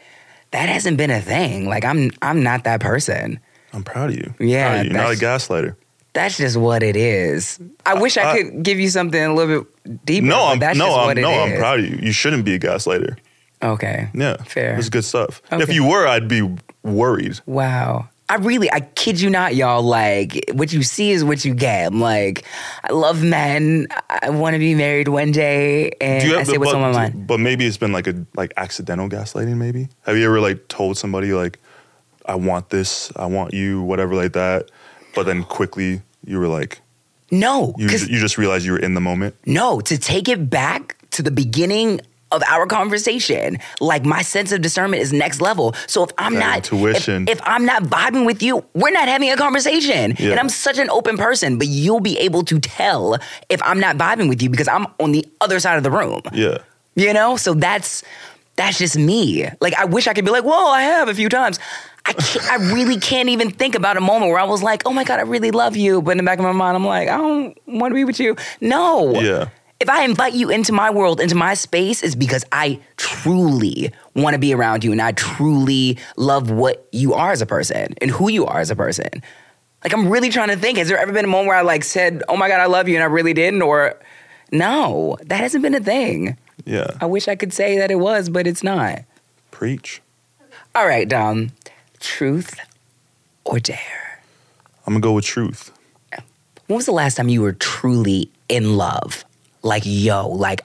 [0.52, 1.68] that hasn't been a thing.
[1.68, 3.40] Like I'm, I'm not that person.
[3.72, 4.32] I'm proud of you.
[4.38, 4.92] Yeah, Proud of you.
[4.92, 5.76] You're not a gaslighter.
[6.14, 7.58] That's just what it is.
[7.84, 10.26] I wish I, I- could give you something a little bit deeper.
[10.26, 11.98] No, I'm that's no, just I'm what it no, I'm proud of you.
[12.00, 13.18] You shouldn't be a gaslighter.
[13.62, 14.08] Okay.
[14.14, 14.36] Yeah.
[14.44, 14.78] Fair.
[14.78, 15.42] It's good stuff.
[15.50, 17.40] If you were, I'd be worried.
[17.46, 18.08] Wow.
[18.28, 19.82] I really, I kid you not, y'all.
[19.82, 21.88] Like, what you see is what you get.
[21.88, 22.44] I'm like,
[22.82, 23.86] I love men.
[24.08, 27.26] I want to be married one day, and I say what's but, on my mind.
[27.26, 29.56] But maybe it's been like a like accidental gaslighting.
[29.56, 31.58] Maybe have you ever like told somebody like,
[32.24, 34.70] "I want this, I want you," whatever like that,
[35.14, 36.80] but then quickly you were like,
[37.30, 39.34] No, you you just realized you were in the moment.
[39.46, 42.00] No, to take it back to the beginning
[42.32, 45.74] of our conversation, like my sense of discernment is next level.
[45.86, 47.28] So if I'm That not intuition.
[47.28, 50.14] If, if I'm not vibing with you, we're not having a conversation.
[50.18, 50.32] Yeah.
[50.32, 53.96] And I'm such an open person, but you'll be able to tell if I'm not
[53.96, 56.22] vibing with you because I'm on the other side of the room.
[56.32, 56.58] Yeah.
[56.96, 57.36] You know?
[57.36, 58.02] So that's
[58.56, 59.48] that's just me.
[59.60, 61.58] Like I wish I could be like, well, I have a few times.
[62.06, 64.92] I can't, I really can't even think about a moment where I was like, oh
[64.92, 66.02] my God, I really love you.
[66.02, 68.20] But in the back of my mind, I'm like, I don't want to be with
[68.20, 68.36] you.
[68.60, 69.20] No.
[69.20, 69.48] Yeah.
[69.80, 74.34] If I invite you into my world, into my space, it's because I truly want
[74.34, 78.10] to be around you and I truly love what you are as a person and
[78.10, 79.22] who you are as a person.
[79.82, 81.84] Like I'm really trying to think, has there ever been a moment where I like
[81.84, 83.62] said, Oh my God, I love you and I really didn't?
[83.62, 83.98] Or
[84.52, 86.36] no, that hasn't been a thing.
[86.64, 86.86] Yeah.
[87.00, 89.00] I wish I could say that it was, but it's not.
[89.50, 90.00] Preach.
[90.74, 91.50] All right, Dom.
[92.04, 92.60] Truth
[93.46, 94.20] or dare?
[94.86, 95.72] I'm gonna go with truth.
[96.66, 99.24] When was the last time you were truly in love?
[99.62, 100.60] Like, yo, like,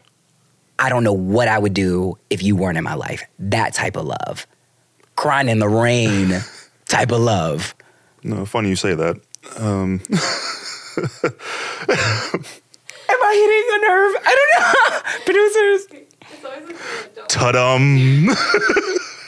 [0.78, 3.24] I don't know what I would do if you weren't in my life.
[3.40, 4.46] That type of love.
[5.16, 6.42] Crying in the rain
[6.90, 7.74] type of love.
[8.22, 9.16] No, funny you say that.
[9.58, 10.02] Um,
[13.10, 14.14] Am I hitting a nerve?
[14.26, 15.00] I don't know.
[15.26, 15.88] Producers.
[16.34, 17.30] It's always like the adult.
[17.30, 18.28] ta-dum.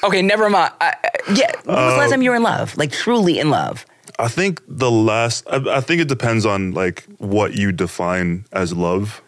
[0.03, 0.73] Okay, never mind.
[0.81, 1.51] I, I- yeah.
[1.65, 2.75] When was the last Uh, time you were in love?
[2.77, 3.85] Like, truly in love?
[4.19, 5.45] I think the last.
[5.49, 9.21] I, I think it depends on like what you define as love.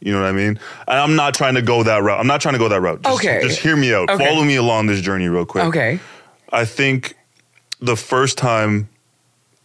[0.00, 0.58] You know what I mean?
[0.88, 2.18] And I'm not trying to go that route.
[2.18, 3.02] I'm not trying to go that route.
[3.02, 3.40] Just, Okay.
[3.42, 4.10] Just hear me out.
[4.10, 4.24] Okay.
[4.26, 5.64] Follow me along this journey real quick.
[5.64, 6.00] Okay.
[6.50, 7.14] I think
[7.80, 8.88] the first time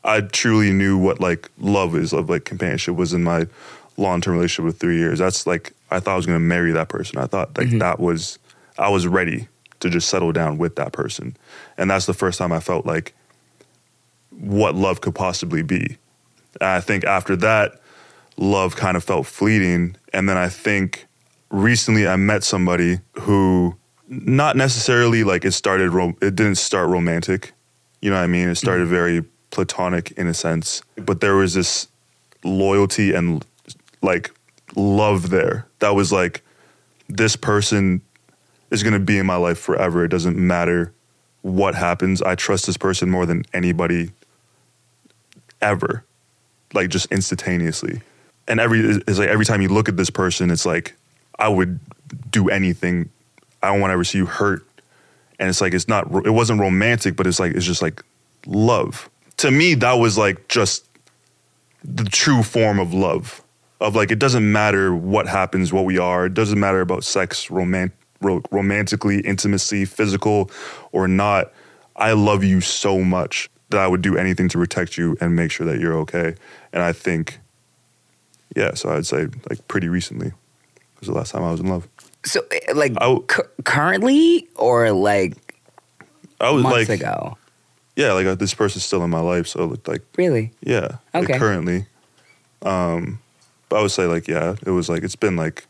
[0.03, 3.47] I truly knew what like love is, of like companionship, was in my
[3.97, 5.18] long term relationship with three years.
[5.20, 7.18] That's like I thought I was gonna marry that person.
[7.18, 8.38] I thought like that was
[8.78, 9.47] I was ready
[9.80, 11.36] to just settle down with that person,
[11.78, 13.13] and that's the first time I felt like
[14.32, 15.97] what love could possibly be.
[16.59, 17.82] And I think after that,
[18.38, 19.95] love kind of felt fleeting.
[20.13, 21.07] And then I think
[21.49, 23.75] recently I met somebody who
[24.07, 27.53] not necessarily like it started, rom- it didn't start romantic.
[28.01, 28.47] You know what I mean?
[28.47, 28.93] It started mm-hmm.
[28.93, 31.88] very platonic in a sense, but there was this
[32.43, 33.43] loyalty and
[34.01, 34.32] like
[34.75, 36.43] love there that was like,
[37.09, 38.01] this person
[38.72, 40.03] is going to be in my life forever.
[40.03, 40.93] It doesn't matter
[41.41, 42.22] what happens.
[42.22, 44.11] I trust this person more than anybody
[45.61, 46.03] ever,
[46.74, 48.01] like just instantaneously.
[48.47, 50.95] And every is like every time you look at this person, it's like
[51.38, 51.80] I would
[52.32, 53.09] do anything.
[53.61, 54.65] I don't want to ever see you hurt.
[55.39, 56.07] And it's like it's not.
[56.26, 58.03] It wasn't romantic, but it's like it's just like
[58.45, 59.09] love.
[59.38, 60.86] To me, that was like just
[61.84, 63.43] the true form of love.
[63.80, 66.26] Of like it doesn't matter what happens, what we are.
[66.26, 67.91] It doesn't matter about sex, roman-
[68.22, 70.49] ro- romantically, intimacy, physical
[70.91, 71.51] or not.
[71.95, 75.51] I love you so much that I would do anything to protect you and make
[75.51, 76.36] sure that you're okay.
[76.72, 77.39] And I think,
[78.55, 80.32] yeah, so I'd say like pretty recently
[80.99, 81.88] was the last time I was in love.
[82.26, 85.36] So, eh, like, w- cu- currently or like
[86.39, 87.38] I was months like, ago?
[87.95, 90.51] yeah, like uh, this person's still in my life, so it looked like, Really?
[90.61, 91.38] yeah, like, Okay.
[91.39, 91.86] currently.
[92.63, 93.20] Um,
[93.70, 95.65] but I would say like, yeah, it was like it's been like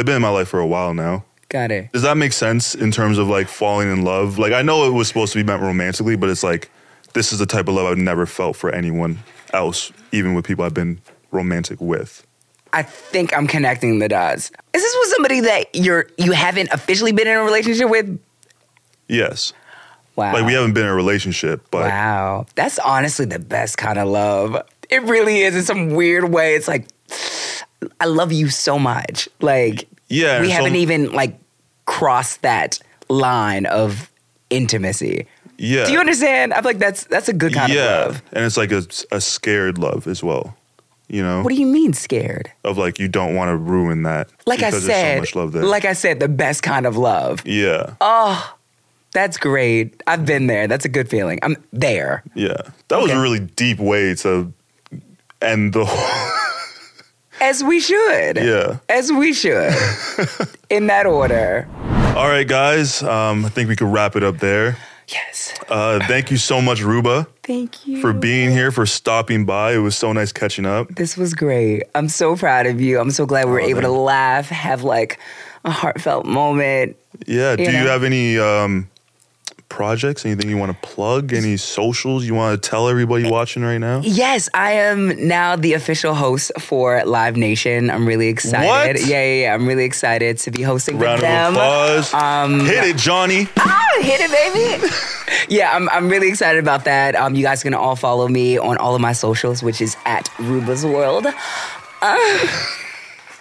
[0.00, 1.22] they've been in my life for a while now.
[1.50, 1.92] Got it.
[1.92, 4.38] Does that make sense in terms of like falling in love?
[4.38, 6.70] Like I know it was supposed to be meant romantically, but it's like
[7.12, 9.18] this is the type of love I've never felt for anyone
[9.52, 12.26] else, even with people I've been romantic with.
[12.72, 14.50] I think I'm connecting the dots.
[14.72, 18.18] Is this with somebody that you're you haven't officially been in a relationship with?
[19.06, 19.52] Yes.
[20.16, 20.32] Wow.
[20.32, 22.46] Like we haven't been in a relationship, but Wow.
[22.54, 24.62] That's honestly the best kind of love.
[24.88, 26.54] It really is in some weird way.
[26.54, 26.86] It's like
[28.00, 29.28] I love you so much.
[29.40, 31.38] Like Yeah, we so- haven't even like
[31.86, 32.78] crossed that
[33.08, 34.10] line of
[34.50, 35.26] intimacy.
[35.58, 35.84] yeah.
[35.86, 36.52] Do you understand?
[36.52, 38.02] I feel like that's that's a good kind yeah.
[38.04, 38.22] of love.
[38.32, 40.56] And it's like a, a scared love as well.
[41.08, 41.42] You know?
[41.42, 42.52] What do you mean scared?
[42.62, 44.28] of like you don't want to ruin that.
[44.46, 45.64] Like I said, so much love there.
[45.64, 47.44] like I said, the best kind of love.
[47.46, 47.94] yeah.
[48.00, 48.56] Oh,
[49.12, 50.00] that's great.
[50.06, 50.68] I've been there.
[50.68, 51.40] That's a good feeling.
[51.42, 52.22] I'm there.
[52.36, 52.62] yeah.
[52.88, 54.52] That was a really deep way to
[55.42, 56.30] end the whole
[57.40, 58.36] As we should.
[58.36, 58.78] Yeah.
[58.88, 59.72] As we should.
[60.70, 61.68] In that order.
[62.16, 63.02] All right, guys.
[63.02, 64.76] Um, I think we could wrap it up there.
[65.08, 65.54] Yes.
[65.68, 68.00] Uh, thank you so much, Ruba, Thank you.
[68.00, 69.72] for being here, for stopping by.
[69.74, 70.88] It was so nice catching up.
[70.94, 71.82] This was great.
[71.96, 73.00] I'm so proud of you.
[73.00, 75.18] I'm so glad we were Oh, able to laugh, have like
[75.64, 76.96] a heartfelt moment.
[77.26, 77.56] Yeah.
[77.56, 78.88] Do You you have any um,
[79.70, 80.26] projects?
[80.26, 81.32] Anything you want to plug?
[81.32, 84.00] Any socials you want to tell everybody watching right now?
[84.04, 87.88] Yes, I am now the official host for Live Nation.
[87.88, 88.66] I'm really excited.
[88.68, 89.00] What?
[89.08, 89.54] Yeah, yeah, yeah.
[89.54, 91.46] I'm really excited to be hosting with Round them.
[91.46, 92.12] of applause.
[92.12, 93.48] Um, Hit it, Johnny.
[93.56, 94.92] Ah, hit it, baby.
[95.48, 97.14] yeah, I'm, I'm really excited about that.
[97.14, 99.96] Um, you guys are gonna all follow me on all of my socials, which is
[100.04, 101.26] at Ruba's World.
[102.02, 102.16] Uh,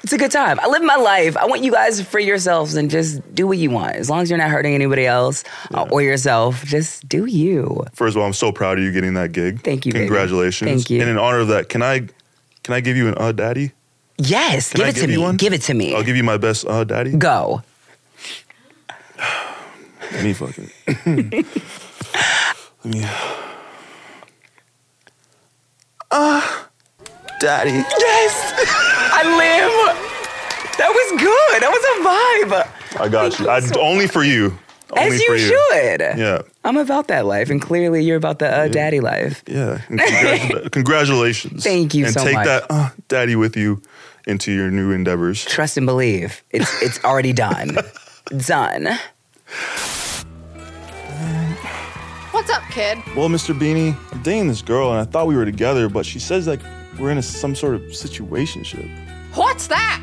[0.04, 0.60] it's a good time.
[0.62, 1.36] I live my life.
[1.38, 3.95] I want you guys to free yourselves and just do what you want.
[3.95, 5.43] As long as you're not hurting anybody else
[5.74, 7.84] uh, or yourself, just do you.
[7.93, 9.62] First of all, I'm so proud of you getting that gig.
[9.62, 10.06] Thank you, baby.
[10.06, 10.70] Congratulations.
[10.70, 11.02] Thank you.
[11.02, 12.00] And in honor of that, can I
[12.64, 13.72] can I give you an uh daddy?
[14.18, 15.24] Yes, Can give I it to give you me.
[15.24, 15.38] one?
[15.38, 15.95] Give it to me.
[15.95, 17.12] I'll give you my best uh daddy.
[17.18, 17.62] Go.
[20.12, 20.70] Let me fucking.
[22.84, 23.06] Let me.
[26.12, 26.70] Ah,
[27.39, 27.72] daddy.
[28.00, 28.88] Yes,
[29.22, 30.78] I live.
[30.78, 31.62] That was good.
[31.62, 33.02] That was a vibe.
[33.02, 33.46] I got Thank you.
[33.46, 34.58] you I, so- only for you.
[34.92, 36.02] Only As for you should.
[36.18, 39.44] Yeah, I'm about that life, and clearly you're about the uh, daddy life.
[39.46, 39.82] yeah.
[39.88, 41.64] Congratu- congratulations.
[41.64, 42.28] Thank you and so much.
[42.34, 43.84] And take that uh, daddy with you
[44.26, 45.46] into your new endeavors.
[45.46, 46.44] Trust and believe.
[46.50, 47.78] It's it's already done.
[48.48, 48.88] done.
[52.32, 52.98] What's up, kid?
[53.16, 53.54] Well, Mr.
[53.58, 56.62] Beanie, I'm dating this girl, and I thought we were together, but she says like
[57.00, 58.90] we're in a, some sort of situationship.
[59.36, 60.02] What's that?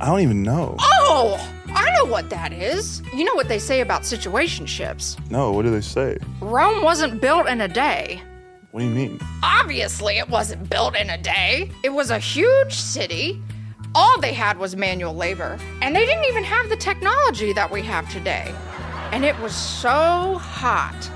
[0.00, 0.76] I don't even know.
[0.80, 3.02] Oh, I know what that is.
[3.12, 5.18] You know what they say about situationships.
[5.30, 6.18] No, what do they say?
[6.40, 8.22] Rome wasn't built in a day.
[8.70, 9.20] What do you mean?
[9.42, 11.70] Obviously, it wasn't built in a day.
[11.82, 13.42] It was a huge city.
[13.94, 17.82] All they had was manual labor, and they didn't even have the technology that we
[17.82, 18.54] have today.
[19.10, 21.10] And it was so hot.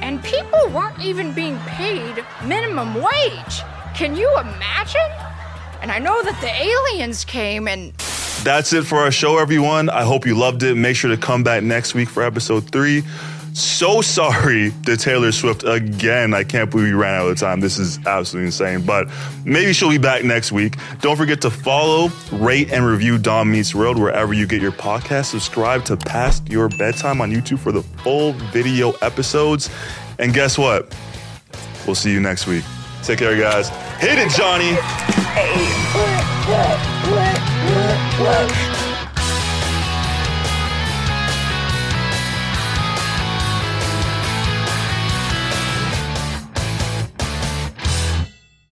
[0.00, 3.62] And people weren't even being paid minimum wage.
[3.94, 5.00] Can you imagine?
[5.84, 7.92] And I know that the aliens came and
[8.42, 9.90] That's it for our show, everyone.
[9.90, 10.76] I hope you loved it.
[10.76, 13.02] Make sure to come back next week for episode three.
[13.52, 16.32] So sorry to Taylor Swift again.
[16.32, 17.60] I can't believe we ran out of time.
[17.60, 18.80] This is absolutely insane.
[18.80, 19.10] But
[19.44, 20.78] maybe she'll be back next week.
[21.02, 25.26] Don't forget to follow, rate, and review Dom Meets World wherever you get your podcast.
[25.26, 29.68] Subscribe to Past Your Bedtime on YouTube for the full video episodes.
[30.18, 30.96] And guess what?
[31.84, 32.64] We'll see you next week.
[33.04, 33.68] Take care, guys.
[34.00, 34.78] Hit it, Johnny.